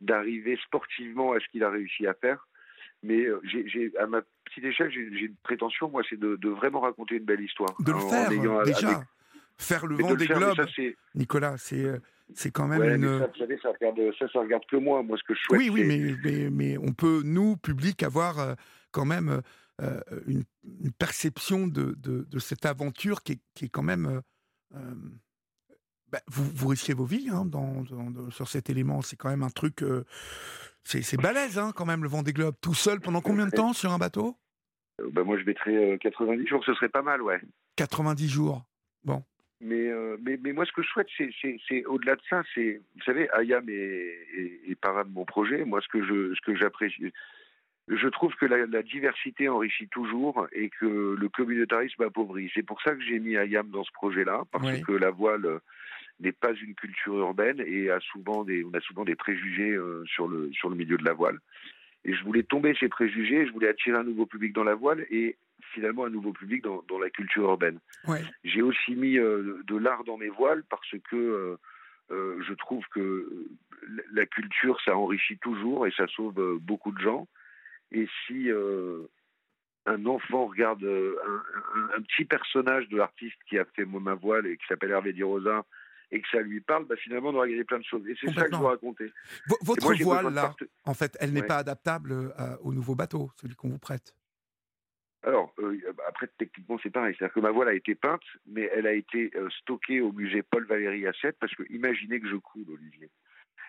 d'arriver 0.00 0.58
sportivement 0.64 1.32
à 1.32 1.40
ce 1.40 1.46
qu'il 1.52 1.62
a 1.62 1.70
réussi 1.70 2.06
à 2.06 2.14
faire. 2.14 2.48
Mais 3.02 3.26
j'ai, 3.44 3.92
à 3.98 4.06
ma 4.06 4.22
petite 4.44 4.64
échelle, 4.64 4.90
j'ai 4.90 5.26
une 5.26 5.36
prétention, 5.42 5.90
moi, 5.90 6.02
c'est 6.08 6.18
de, 6.18 6.48
vraiment 6.48 6.80
raconter 6.80 7.16
une 7.16 7.24
belle 7.24 7.42
histoire. 7.42 7.74
De 7.78 7.92
le 7.92 7.98
faire, 7.98 8.64
déjà. 8.64 9.02
Faire 9.58 9.86
le 9.86 9.96
vent 9.96 10.14
des 10.14 10.26
globes, 10.26 10.66
Nicolas, 11.14 11.58
c'est 11.58 11.84
c'est 12.34 12.50
quand 12.50 12.66
même 12.66 12.82
une. 12.82 13.18
Ça, 13.18 13.26
vous 13.26 13.38
savez, 13.38 13.58
ça 13.62 13.70
regarde, 13.70 13.98
ça, 14.18 14.26
ça 14.32 14.40
regarde 14.40 14.64
que 14.70 14.76
moi. 14.76 15.02
Moi, 15.02 15.16
ce 15.18 15.24
que 15.24 15.34
je 15.34 15.40
souhaite. 15.40 15.60
Oui, 15.60 15.70
oui, 15.70 15.84
mais, 15.84 16.14
mais, 16.24 16.50
mais, 16.50 16.78
on 16.78 16.92
peut, 16.92 17.22
nous, 17.24 17.56
public, 17.56 18.02
avoir 18.02 18.56
quand 18.90 19.04
même 19.04 19.42
une, 20.26 20.44
une, 20.64 20.92
perception 20.92 21.66
de, 21.66 21.94
de, 21.98 22.26
de, 22.28 22.38
cette 22.38 22.66
aventure 22.66 23.22
qui 23.22 23.32
est, 23.32 23.40
qui 23.54 23.66
est 23.66 23.68
quand 23.68 23.82
même. 23.82 24.20
Bah, 26.10 26.18
vous, 26.26 26.44
vous, 26.44 26.68
risquez 26.68 26.92
vos 26.92 27.04
vies 27.04 27.28
hein, 27.30 27.44
dans, 27.44 27.84
sur 28.30 28.48
cet 28.48 28.68
élément. 28.68 29.00
C'est 29.00 29.16
quand 29.16 29.30
même 29.30 29.42
un 29.42 29.50
truc. 29.50 29.84
c'est 30.84 31.20
balèze, 31.20 31.58
hein, 31.58 31.72
quand 31.74 31.86
même, 31.86 32.02
le 32.02 32.08
vent 32.08 32.22
des 32.22 32.32
globes. 32.32 32.56
Tout 32.60 32.74
seul 32.74 33.00
pendant 33.00 33.20
combien 33.20 33.46
de 33.46 33.52
temps 33.52 33.72
sur 33.72 33.92
un 33.92 33.98
bateau? 33.98 34.36
Bah, 35.12 35.24
Moi, 35.24 35.38
je 35.38 35.44
mettrais 35.44 35.98
90 36.00 36.46
jours. 36.46 36.64
Ce 36.64 36.74
serait 36.74 36.88
pas 36.88 37.02
mal, 37.02 37.22
ouais. 37.22 37.40
90 37.76 38.28
jours. 38.28 38.64
Bon. 39.04 39.24
Mais, 39.60 39.88
euh, 39.88 40.16
mais, 40.22 40.38
mais, 40.42 40.52
moi, 40.52 40.64
ce 40.64 40.72
que 40.72 40.82
je 40.82 40.88
souhaite, 40.88 41.08
c'est 41.68 41.84
au-delà 41.84 42.16
de 42.16 42.22
ça, 42.30 42.42
c'est, 42.54 42.80
vous 42.96 43.02
savez, 43.04 43.28
Ayam 43.32 43.68
est, 43.68 43.72
est, 43.72 44.70
est 44.70 44.82
de 44.82 45.12
mon 45.12 45.26
projet. 45.26 45.64
Moi, 45.64 45.80
ce 45.82 45.88
que 45.88 46.02
je, 46.02 46.34
ce 46.34 46.40
que 46.40 46.54
j'apprécie, 46.54 47.12
je 47.88 48.08
trouve 48.08 48.34
que 48.36 48.46
la, 48.46 48.66
la, 48.66 48.82
diversité 48.82 49.48
enrichit 49.48 49.88
toujours 49.88 50.46
et 50.52 50.70
que 50.70 51.16
le 51.18 51.28
communautarisme 51.28 52.02
appauvrit. 52.02 52.50
C'est 52.54 52.62
pour 52.62 52.80
ça 52.80 52.94
que 52.94 53.02
j'ai 53.02 53.18
mis 53.18 53.36
Ayam 53.36 53.68
dans 53.70 53.84
ce 53.84 53.92
projet-là, 53.92 54.44
parce 54.50 54.80
que 54.80 54.92
la 54.92 55.10
voile 55.10 55.60
n'est 56.20 56.32
pas 56.32 56.52
une 56.54 56.74
culture 56.74 57.16
urbaine 57.18 57.62
et 57.66 57.90
a 57.90 58.00
souvent 58.00 58.44
des, 58.44 58.64
on 58.64 58.72
a 58.74 58.80
souvent 58.80 59.04
des 59.04 59.16
préjugés 59.16 59.72
euh, 59.72 60.04
sur 60.06 60.28
le 60.28 60.50
sur 60.52 60.68
le 60.68 60.76
milieu 60.76 60.96
de 60.96 61.04
la 61.04 61.12
voile. 61.12 61.38
Et 62.04 62.14
je 62.14 62.24
voulais 62.24 62.42
tomber 62.42 62.74
ces 62.78 62.88
préjugés, 62.88 63.46
je 63.46 63.52
voulais 63.52 63.68
attirer 63.68 63.98
un 63.98 64.04
nouveau 64.04 64.26
public 64.26 64.54
dans 64.54 64.64
la 64.64 64.74
voile 64.74 65.06
et 65.10 65.36
finalement 65.72 66.04
un 66.04 66.10
nouveau 66.10 66.32
public 66.32 66.62
dans, 66.62 66.82
dans 66.88 66.98
la 66.98 67.10
culture 67.10 67.44
urbaine. 67.44 67.78
Ouais. 68.06 68.22
J'ai 68.44 68.62
aussi 68.62 68.94
mis 68.94 69.18
euh, 69.18 69.62
de 69.66 69.76
l'art 69.76 70.04
dans 70.04 70.16
mes 70.16 70.28
voiles 70.28 70.64
parce 70.68 70.94
que 71.10 71.16
euh, 71.16 71.56
euh, 72.10 72.42
je 72.46 72.54
trouve 72.54 72.84
que 72.92 73.46
la 74.12 74.26
culture, 74.26 74.78
ça 74.84 74.96
enrichit 74.96 75.38
toujours 75.38 75.86
et 75.86 75.92
ça 75.96 76.06
sauve 76.08 76.58
beaucoup 76.60 76.92
de 76.92 77.00
gens. 77.00 77.28
Et 77.92 78.08
si 78.26 78.50
un 79.86 80.06
enfant 80.06 80.46
regarde 80.46 80.84
un, 80.84 81.78
un, 81.78 81.96
un, 81.96 82.02
petit 82.02 82.24
personnage 82.24 82.88
de 82.88 82.98
l'artiste 82.98 83.38
qui 83.48 83.58
a 83.58 83.64
fait 83.64 83.84
ma 83.86 84.14
voile 84.14 84.46
et 84.46 84.56
qui 84.58 84.66
s'appelle 84.68 84.90
Hervé 84.90 85.12
Di 85.12 85.22
Rosa 85.22 85.64
et 86.12 86.20
que 86.20 86.28
ça 86.30 86.40
lui 86.40 86.60
parle, 86.60 86.84
bah 86.86 86.96
finalement, 86.96 87.30
on 87.30 87.34
aura 87.34 87.48
gagné 87.48 87.64
plein 87.64 87.78
de 87.78 87.84
choses. 87.84 88.06
Et 88.08 88.16
c'est 88.20 88.32
ça 88.32 88.48
que 88.48 88.54
je 88.54 88.60
veux 88.60 88.66
raconter. 88.66 89.04
V 89.48 89.54
votre 89.62 89.86
moi, 89.86 89.94
voile, 90.02 90.34
là, 90.34 90.54
en 90.84 90.94
fait, 90.94 91.16
elle 91.20 91.32
n'est 91.32 91.42
ouais. 91.42 91.46
pas 91.46 91.58
adaptable 91.58 92.12
euh, 92.12 92.56
au 92.62 92.72
nouveau 92.72 92.94
bateau, 92.94 93.30
celui 93.36 93.54
qu'on 93.54 93.68
vous 93.68 93.78
prête 93.78 94.14
alors, 95.22 95.52
euh, 95.58 95.78
après, 96.08 96.28
techniquement, 96.38 96.78
c'est 96.82 96.90
pareil. 96.90 97.14
C'est-à-dire 97.18 97.34
que 97.34 97.40
ma 97.40 97.50
voile 97.50 97.68
a 97.68 97.74
été 97.74 97.94
peinte, 97.94 98.22
mais 98.46 98.70
elle 98.74 98.86
a 98.86 98.92
été 98.92 99.30
euh, 99.36 99.50
stockée 99.60 100.00
au 100.00 100.12
musée 100.12 100.42
Paul 100.42 100.64
Valéry 100.66 101.06
à 101.06 101.12
7, 101.12 101.36
parce 101.38 101.54
que 101.54 101.62
imaginez 101.70 102.20
que 102.20 102.28
je 102.28 102.36
coule, 102.36 102.64
Olivier. 102.72 103.10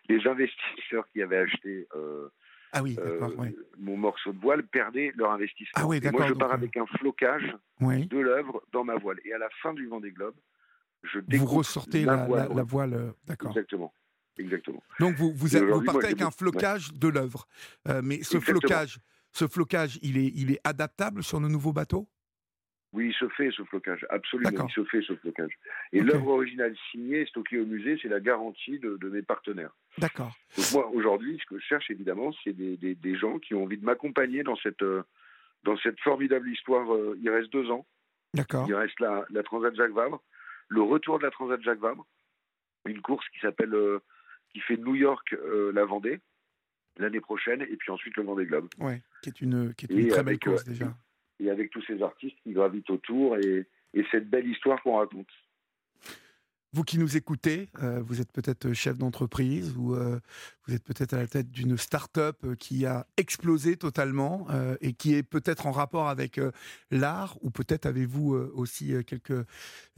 Les 0.08 0.26
investisseurs 0.28 1.08
qui 1.12 1.22
avaient 1.22 1.38
acheté 1.38 1.88
euh, 1.96 2.30
ah 2.72 2.82
oui, 2.82 2.98
ouais. 3.38 3.54
mon 3.78 3.98
morceau 3.98 4.32
de 4.32 4.40
voile 4.40 4.64
perdaient 4.64 5.12
leur 5.16 5.32
investissement. 5.32 5.74
Ah 5.76 5.86
oui, 5.86 6.00
Et 6.02 6.10
moi, 6.10 6.26
je 6.28 6.34
pars 6.34 6.50
donc, 6.50 6.58
avec 6.58 6.78
un 6.78 6.86
flocage 6.86 7.54
oui. 7.82 8.06
de 8.06 8.18
l'œuvre 8.18 8.64
dans 8.72 8.86
ma 8.86 8.96
voile. 8.96 9.20
Et 9.26 9.34
à 9.34 9.38
la 9.38 9.50
fin 9.62 9.74
du 9.74 9.88
Vendée 9.88 10.12
Globe, 10.12 10.36
je 11.04 11.20
Vous 11.36 11.46
ressortez 11.46 12.06
la, 12.06 12.16
la 12.16 12.26
voile. 12.26 12.50
La, 12.50 12.56
la 12.56 12.64
voile 12.64 13.14
d'accord. 13.26 13.52
Exactement. 13.52 13.94
Exactement. 14.38 14.82
Donc 15.00 15.16
vous, 15.16 15.34
vous, 15.34 15.48
vous 15.48 15.84
partez 15.84 15.92
moi, 15.92 16.06
avec 16.06 16.22
un 16.22 16.32
flocage 16.32 16.92
ouais. 16.92 16.98
de 16.98 17.08
l'œuvre. 17.10 17.46
mais 18.02 18.24
ce 18.24 18.38
Exactement. 18.38 18.60
flocage, 18.60 19.00
ce 19.32 19.48
flocage, 19.48 20.00
il 20.02 20.18
est, 20.18 20.32
il 20.36 20.52
est 20.52 20.60
adaptable 20.64 21.24
sur 21.24 21.40
nos 21.40 21.50
nouveaux 21.50 21.74
bateaux? 21.74 22.08
Oui, 22.94 23.08
il 23.08 23.14
se 23.14 23.28
fait 23.30 23.50
ce 23.52 23.64
flocage, 23.64 24.06
absolument, 24.10 24.68
il 24.68 24.74
se 24.74 24.84
fait 24.84 25.02
ce 25.02 25.16
flocage. 25.16 25.52
Et 25.94 26.02
okay. 26.02 26.12
l'œuvre 26.12 26.28
originale 26.28 26.76
signée, 26.92 27.26
stockée 27.26 27.58
au 27.58 27.66
musée, 27.66 27.98
c'est 28.02 28.10
la 28.10 28.20
garantie 28.20 28.80
de, 28.80 28.98
de 28.98 29.10
mes 29.10 29.22
partenaires. 29.22 29.74
D'accord. 29.98 30.36
Donc 30.58 30.72
moi, 30.74 30.88
aujourd'hui, 30.90 31.40
ce 31.42 31.46
que 31.46 31.58
je 31.58 31.66
cherche, 31.66 31.90
évidemment, 31.90 32.34
c'est 32.44 32.52
des, 32.52 32.76
des, 32.76 32.96
des, 32.96 33.16
gens 33.16 33.40
qui 33.40 33.56
ont 33.56 33.64
envie 33.64 33.78
de 33.78 33.86
m'accompagner 33.86 34.44
dans 34.44 34.58
cette, 34.58 34.82
euh, 34.82 35.04
dans 35.64 35.78
cette 35.78 36.02
formidable 36.02 36.50
histoire. 36.50 36.94
Euh, 36.94 37.18
il 37.22 37.30
reste 37.30 37.50
deux 37.54 37.72
ans. 37.72 37.86
D'accord. 38.34 38.66
Il 38.68 38.76
reste 38.76 39.00
la, 39.00 39.26
la 39.30 39.44
Transat 39.44 39.74
Jacques 39.74 39.94
Vabre, 39.94 40.22
le 40.68 40.82
retour 40.82 41.18
de 41.18 41.24
la 41.24 41.32
Transat 41.32 41.62
Jacques 41.62 41.80
Vabre, 41.80 42.06
une 42.86 43.02
course 43.02 43.26
qui 43.30 43.40
s'appelle, 43.40 43.74
euh, 43.74 44.00
qui 44.52 44.60
fait 44.60 44.76
New 44.76 44.96
York, 44.96 45.32
euh, 45.32 45.72
la 45.74 45.86
Vendée 45.86 46.20
l'année 46.98 47.22
prochaine, 47.22 47.62
et 47.62 47.78
puis 47.78 47.92
ensuite 47.92 48.16
le 48.18 48.24
Vendée 48.24 48.46
Globe. 48.46 48.68
Oui, 48.80 48.94
qui 49.22 49.30
est 49.30 49.42
une, 49.42 49.74
qui 49.74 49.86
est 49.86 49.94
une 49.94 50.08
très 50.08 50.24
belle 50.24 50.40
course 50.40 50.64
euh, 50.68 50.72
déjà. 50.72 50.94
Et 51.40 51.50
avec 51.50 51.72
tous 51.72 51.84
ces 51.84 52.02
artistes 52.02 52.38
qui 52.44 52.52
gravitent 52.52 52.90
autour 52.90 53.38
et, 53.38 53.68
et 53.94 54.06
cette 54.12 54.30
belle 54.30 54.48
histoire 54.48 54.82
qu'on 54.84 54.98
raconte. 54.98 55.30
Vous 56.74 56.84
qui 56.86 56.98
nous 56.98 57.18
écoutez, 57.18 57.68
euh, 57.84 58.02
vous 58.02 58.22
êtes 58.22 58.32
peut-être 58.32 58.72
chef 58.72 58.98
d'entreprise 58.98 59.76
ou 59.78 59.94
euh, 59.94 60.22
vous 60.66 60.74
êtes 60.74 60.86
peut-être 60.86 61.14
à 61.14 61.18
la 61.18 61.28
tête 61.28 61.52
d'une 61.52 61.76
start-up 61.76 62.56
qui 62.60 62.86
a 62.86 63.06
explosé 63.18 63.76
totalement 63.76 64.48
euh, 64.52 64.78
et 64.80 64.94
qui 64.94 65.14
est 65.14 65.24
peut-être 65.24 65.68
en 65.68 65.72
rapport 65.72 66.08
avec 66.08 66.40
l'art 66.90 67.38
ou 67.42 67.52
peut-être 67.52 67.86
avez-vous 67.86 68.36
aussi 68.54 68.94
quelques 69.06 69.46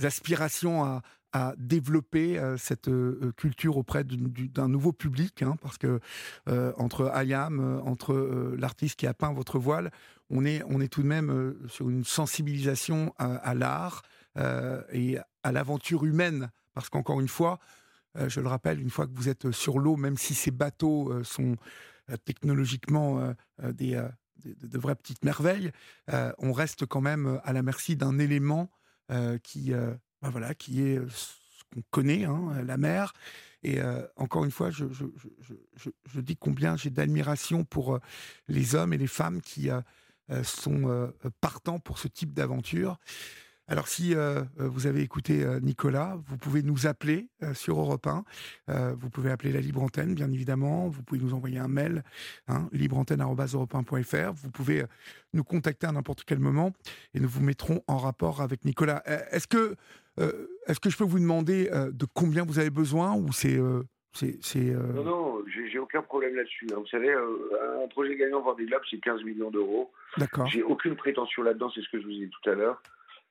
aspirations 0.02 0.84
à, 0.84 1.04
à 1.34 1.56
développer 1.58 2.38
euh, 2.38 2.58
cette 2.58 2.88
euh, 2.88 3.34
culture 3.36 3.78
auprès 3.78 4.04
d'un 4.04 4.68
nouveau 4.68 4.94
public, 4.94 5.42
hein, 5.42 5.56
parce 5.62 5.80
que 5.80 6.00
euh, 6.48 6.72
entre 6.78 7.08
Ayam, 7.14 7.60
euh, 7.60 7.82
entre 7.82 8.14
euh, 8.14 8.56
l'artiste 8.58 9.00
qui 9.00 9.08
a 9.08 9.16
peint 9.16 9.34
votre 9.34 9.58
voile, 9.58 9.92
on 10.30 10.46
est, 10.46 10.62
on 10.70 10.80
est 10.80 10.88
tout 10.88 11.02
de 11.02 11.08
même 11.08 11.32
euh, 11.32 11.60
sur 11.68 11.90
une 11.90 12.06
sensibilisation 12.06 13.14
à, 13.18 13.54
l'art 13.56 14.04
et 14.92 15.18
à 15.44 15.52
l'aventure 15.52 16.06
humaine, 16.06 16.50
parce 16.74 16.90
qu'encore 16.90 17.22
une 17.22 17.28
fois, 17.28 17.60
je 18.16 18.40
le 18.40 18.48
rappelle, 18.48 18.80
une 18.80 18.90
fois 18.90 19.06
que 19.06 19.14
vous 19.14 19.30
êtes 19.30 19.52
sur 19.52 19.78
l'eau, 19.78 19.96
même 19.96 20.18
si 20.18 20.34
ces 20.34 20.50
bateaux 20.50 21.24
sont 21.24 21.56
technologiquement 22.26 23.34
des, 23.62 23.92
de, 24.44 24.68
de, 24.68 24.78
vraies 24.80 24.96
petites 24.96 25.24
merveilles, 25.24 25.72
on 26.40 26.52
reste 26.52 26.88
quand 26.88 27.02
même 27.02 27.40
à 27.44 27.54
la 27.54 27.62
merci 27.62 27.96
d'un 27.96 28.18
élément 28.18 28.72
qui 29.44 29.72
ben 30.24 30.30
voilà, 30.30 30.56
qui 30.56 30.82
est 30.82 31.00
ce 31.10 31.34
qu'on 31.74 31.84
connaît, 31.92 32.24
hein, 32.24 32.64
la 32.66 32.78
mer. 32.78 33.14
Et 33.64 33.80
euh, 33.80 34.02
encore 34.16 34.46
une 34.46 34.52
fois, 34.52 34.70
je, 34.72 34.86
dis 36.16 36.38
combien 36.38 36.78
j'ai 36.78 36.90
d'admiration 36.90 37.66
pour 37.66 37.96
euh, 37.96 38.00
les 38.48 38.76
hommes 38.76 38.94
et 38.94 38.98
les 38.98 39.08
femmes 39.08 39.42
qui 39.42 39.70
euh, 39.70 39.82
sont 40.44 41.12
partants 41.42 41.80
pour 41.80 42.00
ce 42.00 42.08
type 42.08 42.34
d'aventure. 42.34 42.98
Alors 43.68 43.88
si 43.88 44.14
euh, 44.14 44.44
vous 44.58 44.88
avez 44.88 45.02
écouté 45.02 45.44
euh, 45.44 45.60
Nicolas, 45.62 46.18
vous 46.28 46.38
pouvez 46.38 46.64
nous 46.64 46.86
appeler 46.86 47.30
euh, 47.44 47.54
sur 47.54 47.80
Europe 47.80 48.08
1. 48.08 48.24
vous 48.96 49.10
pouvez 49.10 49.32
appeler 49.32 49.52
la 49.54 49.62
libre 49.62 49.82
antenne, 49.82 50.14
bien 50.14 50.32
évidemment. 50.32 50.90
Vous 50.90 51.02
pouvez 51.02 51.22
nous 51.22 51.34
envoyer 51.34 51.60
un 51.60 51.68
mail, 51.68 52.04
hein, 52.48 52.68
libreantenne.europe1.fr. 52.72 54.34
Vous 54.34 54.52
pouvez 54.52 54.84
nous 55.34 55.44
contacter 55.44 55.88
à 55.88 55.92
n'importe 55.92 56.24
quel 56.26 56.40
moment 56.40 56.74
et 57.14 57.20
nous 57.20 57.30
vous 57.30 57.42
mettrons 57.42 57.82
en 57.88 57.98
rapport 57.98 58.42
avec 58.42 58.66
Nicolas. 58.66 59.02
Est-ce 59.32 59.48
que, 59.48 59.76
est-ce 60.68 60.80
que 60.80 60.90
je 60.90 60.98
peux 60.98 61.04
vous 61.04 61.20
demander 61.20 61.70
de 61.92 62.06
combien 62.14 62.44
vous 62.44 62.60
avez 62.60 62.70
besoin 62.70 63.14
ou 63.16 63.32
c'est 63.32 63.58
euh... 63.58 64.94
Non, 64.94 65.04
non, 65.04 65.44
j'ai 65.48 65.80
aucun 65.80 66.02
problème 66.02 66.36
là-dessus. 66.36 66.68
Hein. 66.72 66.80
Vous 66.80 66.88
savez, 66.88 67.10
euh, 67.10 67.84
un 67.84 67.88
projet 67.88 68.16
gagnant 68.16 68.42
Vendée 68.42 68.66
Globe, 68.66 68.82
c'est 68.90 69.00
15 69.00 69.24
millions 69.24 69.52
d'euros. 69.52 69.92
D'accord. 70.18 70.48
J'ai 70.48 70.64
aucune 70.64 70.96
prétention 70.96 71.44
là-dedans, 71.44 71.72
c'est 71.74 71.82
ce 71.82 71.90
que 71.90 72.00
je 72.00 72.06
vous 72.06 72.12
ai 72.12 72.26
dit 72.26 72.30
tout 72.30 72.50
à 72.50 72.54
l'heure. 72.54 72.82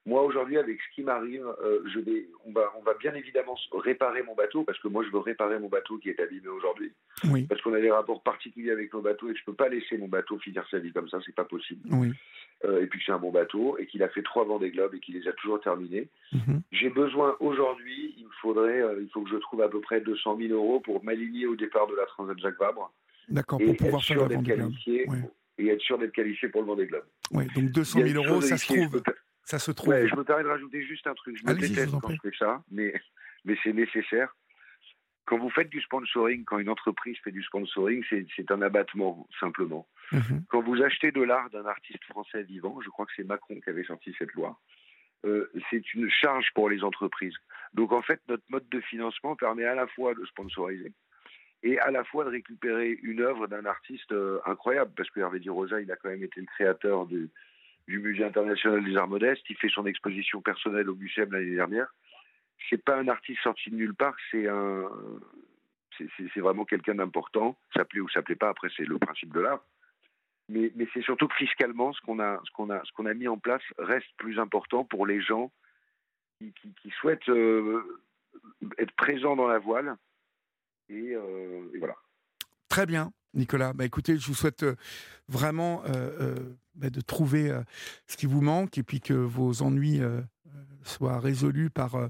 Moi, 0.04 0.22
aujourd'hui, 0.22 0.58
avec 0.58 0.80
ce 0.80 0.94
qui 0.94 1.02
m'arrive, 1.02 1.46
euh, 1.62 1.80
je 1.94 2.00
vais, 2.00 2.26
on 2.44 2.52
va, 2.52 2.72
on 2.76 2.82
va 2.82 2.94
bien 2.94 3.14
évidemment 3.14 3.56
réparer 3.72 4.24
mon 4.24 4.34
bateau 4.34 4.64
parce 4.64 4.78
que 4.80 4.88
moi, 4.88 5.04
je 5.04 5.10
veux 5.10 5.20
réparer 5.20 5.60
mon 5.60 5.68
bateau 5.68 5.98
qui 5.98 6.10
est 6.10 6.18
abîmé 6.18 6.48
aujourd'hui. 6.48 6.92
Oui. 7.30 7.44
Parce 7.44 7.60
qu'on 7.62 7.72
a 7.74 7.80
des 7.80 7.90
rapports 7.90 8.20
particuliers 8.22 8.72
avec 8.72 8.92
nos 8.92 9.00
bateaux 9.00 9.30
et 9.30 9.36
je 9.36 9.44
peux 9.44 9.54
pas 9.54 9.68
laisser 9.68 9.96
mon 9.98 10.08
bateau 10.08 10.38
finir 10.40 10.66
sa 10.70 10.78
vie 10.78 10.92
comme 10.92 11.08
ça, 11.08 11.18
c'est 11.24 11.34
pas 11.34 11.44
possible. 11.44 11.82
Oui. 11.90 12.10
Euh, 12.64 12.82
et 12.82 12.86
puis 12.86 12.98
que 12.98 13.04
c'est 13.06 13.12
un 13.12 13.18
bon 13.18 13.30
bateau 13.30 13.78
et 13.78 13.86
qu'il 13.86 14.02
a 14.02 14.08
fait 14.08 14.22
trois 14.22 14.44
Vendée 14.44 14.70
Globe 14.70 14.94
et 14.94 15.00
qu'il 15.00 15.14
les 15.14 15.28
a 15.28 15.32
toujours 15.34 15.60
terminés. 15.60 16.08
-hmm. 16.32 16.60
J'ai 16.72 16.90
besoin 16.90 17.36
aujourd'hui, 17.38 18.14
il 18.18 18.24
me 18.24 18.36
faudrait, 18.40 18.80
euh, 18.82 19.02
il 19.02 19.08
faut 19.10 19.22
que 19.22 19.30
je 19.30 19.36
trouve 19.36 19.62
à 19.62 19.68
peu 19.68 19.80
près 19.80 20.00
200 20.00 20.36
000 20.36 20.52
euros 20.52 20.80
pour 20.80 21.04
m'aligner 21.04 21.46
au 21.46 21.54
départ 21.54 21.86
de 21.86 21.94
la 21.94 22.06
Transat 22.06 22.38
Jacques 22.38 22.58
Vabre. 22.58 22.92
D'accord, 23.28 23.60
pour 23.64 23.76
pouvoir 23.76 24.02
faire 24.04 24.18
la 24.18 24.34
Vendée 24.34 24.54
Globe. 24.54 24.72
Et 25.58 25.68
être 25.68 25.82
sûr 25.82 25.98
d'être 25.98 26.12
qualifié 26.12 26.48
pour 26.48 26.62
le 26.62 26.66
Vendée 26.66 26.86
Globe. 26.86 27.04
Oui, 27.30 27.44
donc 27.54 27.70
200 27.70 28.00
000 28.04 28.24
euros, 28.24 28.40
ça 28.40 28.56
se 28.56 28.66
trouve. 28.66 29.02
Ça 29.44 29.58
se 29.58 29.70
trouve. 29.72 29.90
Ouais, 29.90 30.08
je 30.08 30.14
me 30.14 30.24
permets 30.24 30.44
de 30.44 30.48
rajouter 30.48 30.82
juste 30.82 31.06
un 31.06 31.14
truc. 31.14 31.36
Je 31.36 31.46
me 31.46 31.58
déteste 31.58 31.92
quand 32.00 32.10
je 32.10 32.18
fais 32.22 32.36
ça, 32.38 32.62
mais, 32.70 32.94
mais 33.44 33.56
c'est 33.62 33.72
nécessaire. 33.72 34.34
quand 35.24 35.38
vous 35.38 35.50
faites 35.50 35.68
du 35.68 35.80
sponsoring, 35.80 36.44
quand 36.44 36.58
une 36.58 36.68
entreprise 36.68 37.16
fait 37.22 37.32
du 37.32 37.42
sponsoring, 37.42 38.04
c'est 38.08 38.50
un 38.50 38.62
abattement, 38.62 39.26
simplement. 39.40 39.86
Mhm. 40.12 40.44
Quand 40.48 40.62
vous 40.62 40.82
achetez 40.82 41.10
de 41.10 41.22
l'art 41.22 41.50
d'un 41.50 41.66
artiste 41.66 42.04
français 42.04 42.42
vivant, 42.42 42.80
je 42.80 42.88
crois 42.88 43.06
que 43.06 43.12
c'est 43.16 43.24
Macron 43.24 43.60
qui 43.60 43.70
avait 43.70 43.84
sorti 43.84 44.14
cette 44.18 44.32
loi, 44.32 44.58
euh, 45.24 45.50
c'est 45.70 45.94
une 45.94 46.10
charge 46.10 46.48
pour 46.54 46.68
les 46.68 46.82
entreprises. 46.82 47.34
Donc 47.74 47.92
en 47.92 48.02
fait, 48.02 48.20
notre 48.28 48.44
mode 48.48 48.68
de 48.68 48.80
financement 48.80 49.36
permet 49.36 49.64
à 49.64 49.74
la 49.74 49.86
fois 49.86 50.14
de 50.14 50.24
sponsoriser 50.26 50.92
et 51.62 51.78
à 51.78 51.90
la 51.90 52.02
fois 52.04 52.24
de 52.24 52.30
récupérer 52.30 52.98
une 53.02 53.20
œuvre 53.20 53.46
d'un 53.46 53.64
artiste 53.64 54.10
euh, 54.12 54.40
incroyable, 54.46 54.92
parce 54.96 55.08
que 55.10 55.20
Hervé 55.20 55.38
Di 55.38 55.48
Rosa, 55.48 55.80
il 55.80 55.90
a 55.92 55.96
quand 55.96 56.08
même 56.08 56.24
été 56.24 56.40
le 56.40 56.46
créateur 56.46 57.06
du, 57.06 57.30
du 57.88 57.98
Musée 57.98 58.24
international 58.24 58.84
des 58.84 58.96
arts 58.96 59.08
modestes, 59.08 59.42
il 59.50 59.56
fait 59.56 59.68
son 59.68 59.86
exposition 59.86 60.40
personnelle 60.40 60.88
au 60.88 60.94
Muséum 60.94 61.32
l'année 61.32 61.54
dernière 61.54 61.92
c'est 62.68 62.82
pas 62.82 62.96
un 62.96 63.08
artiste 63.08 63.40
sorti 63.42 63.70
de 63.70 63.76
nulle 63.76 63.94
part, 63.94 64.14
c'est 64.30 64.48
un, 64.48 64.88
c'est 65.98 66.40
vraiment 66.40 66.64
quelqu'un 66.64 66.94
d'important. 66.94 67.56
Ça 67.76 67.84
plaît 67.84 68.00
ou 68.00 68.08
ça 68.08 68.22
plaît 68.22 68.36
pas, 68.36 68.48
après 68.48 68.68
c'est 68.76 68.84
le 68.84 68.98
principe 68.98 69.32
de 69.32 69.40
l'art. 69.40 69.64
Mais, 70.48 70.72
c'est 70.92 71.02
surtout 71.02 71.28
que 71.28 71.36
fiscalement, 71.36 71.92
ce 71.92 72.00
qu'on 72.02 72.18
a, 72.18 72.40
ce 72.44 72.72
a, 72.72 72.82
ce 72.84 73.08
a 73.08 73.14
mis 73.14 73.28
en 73.28 73.38
place 73.38 73.62
reste 73.78 74.08
plus 74.18 74.38
important 74.38 74.84
pour 74.84 75.06
les 75.06 75.20
gens 75.20 75.50
qui, 76.40 76.90
souhaitent 77.00 77.28
euh, 77.28 78.00
être 78.76 78.92
présents 78.92 79.36
dans 79.36 79.46
la 79.46 79.58
voile. 79.58 79.96
Euh, 80.90 81.70
et, 81.72 81.78
voilà. 81.78 81.96
Très 82.72 82.86
bien, 82.86 83.12
Nicolas. 83.34 83.74
Bah, 83.74 83.84
écoutez, 83.84 84.16
je 84.16 84.26
vous 84.26 84.34
souhaite 84.34 84.62
euh, 84.62 84.76
vraiment 85.28 85.82
bah, 86.74 86.88
de 86.88 87.00
trouver 87.02 87.54
ce 88.06 88.16
qui 88.16 88.24
vous 88.24 88.40
manque 88.40 88.78
et 88.78 88.82
puis 88.82 89.02
que 89.02 89.12
vos 89.12 89.60
ennuis 89.60 90.00
soit 90.84 91.18
résolu 91.18 91.70
par, 91.70 91.94
euh, 91.94 92.08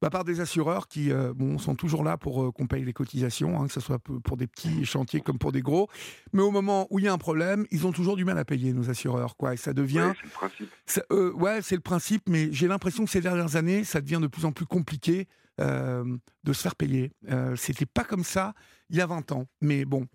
bah, 0.00 0.10
par 0.10 0.24
des 0.24 0.40
assureurs 0.40 0.88
qui 0.88 1.10
euh, 1.10 1.32
bon, 1.34 1.58
sont 1.58 1.74
toujours 1.74 2.04
là 2.04 2.16
pour 2.16 2.42
euh, 2.42 2.52
qu'on 2.52 2.66
paye 2.66 2.84
les 2.84 2.92
cotisations, 2.92 3.60
hein, 3.60 3.66
que 3.66 3.72
ce 3.72 3.80
soit 3.80 3.98
pour 3.98 4.36
des 4.36 4.46
petits 4.46 4.84
chantiers 4.84 5.20
comme 5.20 5.38
pour 5.38 5.52
des 5.52 5.62
gros. 5.62 5.88
Mais 6.32 6.42
au 6.42 6.50
moment 6.50 6.86
où 6.90 6.98
il 6.98 7.04
y 7.04 7.08
a 7.08 7.12
un 7.12 7.18
problème, 7.18 7.66
ils 7.70 7.86
ont 7.86 7.92
toujours 7.92 8.16
du 8.16 8.24
mal 8.24 8.38
à 8.38 8.44
payer 8.44 8.72
nos 8.72 8.90
assureurs. 8.90 9.36
Quoi, 9.36 9.54
et 9.54 9.56
ça 9.56 9.72
devient. 9.72 10.12
c'est 10.14 10.24
le 10.24 10.30
principe. 10.30 11.40
ouais, 11.40 11.62
c'est 11.62 11.76
le 11.76 11.80
principe, 11.80 12.22
mais 12.28 12.52
j'ai 12.52 12.68
l'impression 12.68 13.04
que 13.04 13.10
ces 13.10 13.20
dernières 13.20 13.56
années, 13.56 13.84
ça 13.84 14.00
devient 14.00 14.20
de 14.20 14.28
plus 14.28 14.44
en 14.44 14.52
plus 14.52 14.66
compliqué 14.66 15.28
de 15.58 16.52
se 16.52 16.60
faire 16.60 16.76
payer. 16.76 17.12
C'était 17.56 17.86
pas 17.86 18.04
comme 18.04 18.24
ça 18.24 18.54
il 18.90 18.96
y 18.96 19.00
a 19.00 19.06
20 19.06 19.32
ans. 19.32 19.46
Mais 19.60 19.84
bon. 19.84 20.06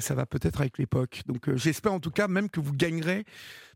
Ça 0.00 0.14
va 0.14 0.26
peut-être 0.26 0.60
avec 0.60 0.78
l'époque. 0.78 1.22
Donc 1.26 1.54
j'espère 1.54 1.92
en 1.92 2.00
tout 2.00 2.10
cas 2.10 2.28
même 2.28 2.48
que 2.48 2.60
vous 2.60 2.72
gagnerez 2.72 3.24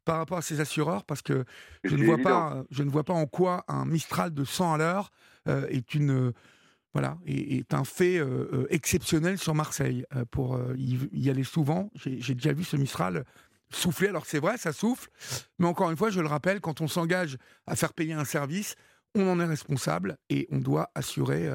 par 0.06 0.18
rapport 0.18 0.38
à 0.38 0.42
ces 0.42 0.60
assureurs 0.60 1.04
parce 1.04 1.20
que 1.20 1.44
je 1.84 1.96
ne, 1.96 2.04
vois 2.04 2.16
pas, 2.16 2.64
je 2.70 2.82
ne 2.82 2.90
vois 2.90 3.04
pas 3.04 3.12
en 3.12 3.26
quoi 3.26 3.64
un 3.68 3.84
Mistral 3.84 4.32
de 4.32 4.44
100 4.44 4.75
à 4.75 4.78
l'heure 4.78 5.10
euh, 5.48 5.66
est 5.68 5.94
une 5.94 6.32
voilà 6.94 7.18
est, 7.26 7.75
un 7.75 7.84
fait 7.84 8.16
euh, 8.16 8.48
euh, 8.52 8.66
exceptionnel 8.70 9.36
sur 9.36 9.54
Marseille 9.54 10.06
pour 10.30 10.58
y, 10.76 11.28
aller 11.28 11.44
souvent. 11.44 11.90
J'ai 11.96 12.34
déjà 12.34 12.54
vu 12.54 12.64
ce 12.64 12.76
Mistral 12.76 13.25
souffler. 13.68 14.08
Alors 14.08 14.25
c'est 14.25 14.38
vrai, 14.38 14.56
ça 14.56 14.72
souffle, 14.72 15.10
mais 15.58 15.66
encore 15.66 15.90
une 15.90 15.96
fois, 15.96 16.08
je 16.08 16.20
le 16.20 16.28
rappelle, 16.28 16.60
quand 16.60 16.80
on 16.80 16.88
s'engage 16.88 17.36
à 17.66 17.76
faire 17.76 17.92
payer 17.92 18.14
un 18.14 18.25
service, 18.25 18.76
on 19.16 19.30
en 19.30 19.40
est 19.40 19.46
responsable 19.46 20.16
et 20.30 20.46
on 20.50 20.58
doit 20.58 20.90
assurer, 20.94 21.50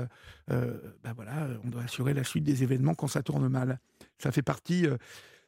ben 0.47 1.13
voilà, 1.15 1.47
on 1.63 1.69
doit 1.69 1.83
assurer 1.83 2.13
la 2.13 2.23
suite 2.23 2.43
des 2.43 2.63
événements 2.63 2.93
quand 2.93 3.07
ça 3.07 3.23
tourne 3.23 3.47
mal. 3.47 3.79
Ça 4.17 4.31
fait 4.31 4.41
partie 4.41 4.87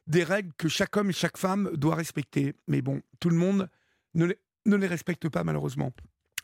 des 0.06 0.24
règles 0.24 0.52
que 0.56 0.68
chaque 0.68 0.96
homme 0.96 1.10
et 1.10 1.12
chaque 1.12 1.36
femme 1.36 1.70
doit 1.74 1.94
respecter. 1.94 2.54
Mais 2.68 2.82
bon, 2.82 3.00
tout 3.20 3.30
le 3.30 3.36
monde 3.36 3.68
ne 4.14 4.26
les, 4.26 4.38
ne 4.66 4.76
les 4.76 4.86
respecte 4.86 5.28
pas 5.28 5.44
malheureusement. 5.44 5.92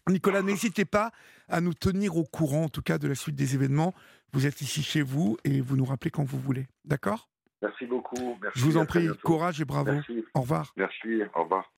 Nicolas, 0.09 0.43
n'hésitez 0.43 0.85
pas 0.85 1.13
à 1.49 1.61
nous 1.61 1.75
tenir 1.75 2.17
au 2.17 2.25
courant, 2.25 2.65
en 2.65 2.69
tout 2.69 2.83
cas, 2.83 2.99
de 2.99 3.07
la 3.07 3.15
suite 3.15 3.37
des 3.37 3.55
événements. 3.55 3.95
Vous 4.33 4.47
êtes 4.47 4.61
ici 4.61 4.83
chez 4.83 5.03
vous 5.03 5.37
et 5.45 5.61
vous 5.61 5.77
nous 5.77 5.85
rappelez 5.85 6.11
quand 6.11 6.25
vous 6.25 6.39
voulez. 6.39 6.67
D'accord? 6.85 7.29
Merci 7.63 7.87
beaucoup. 7.87 8.39
Je 8.55 8.65
vous 8.65 8.79
en 8.79 8.87
prie, 8.87 9.09
courage 9.23 9.61
et 9.61 9.65
bravo. 9.65 9.93
Au 10.35 10.41
revoir. 10.41 10.73
Merci, 10.77 11.23
au 11.35 11.43
revoir. 11.43 11.67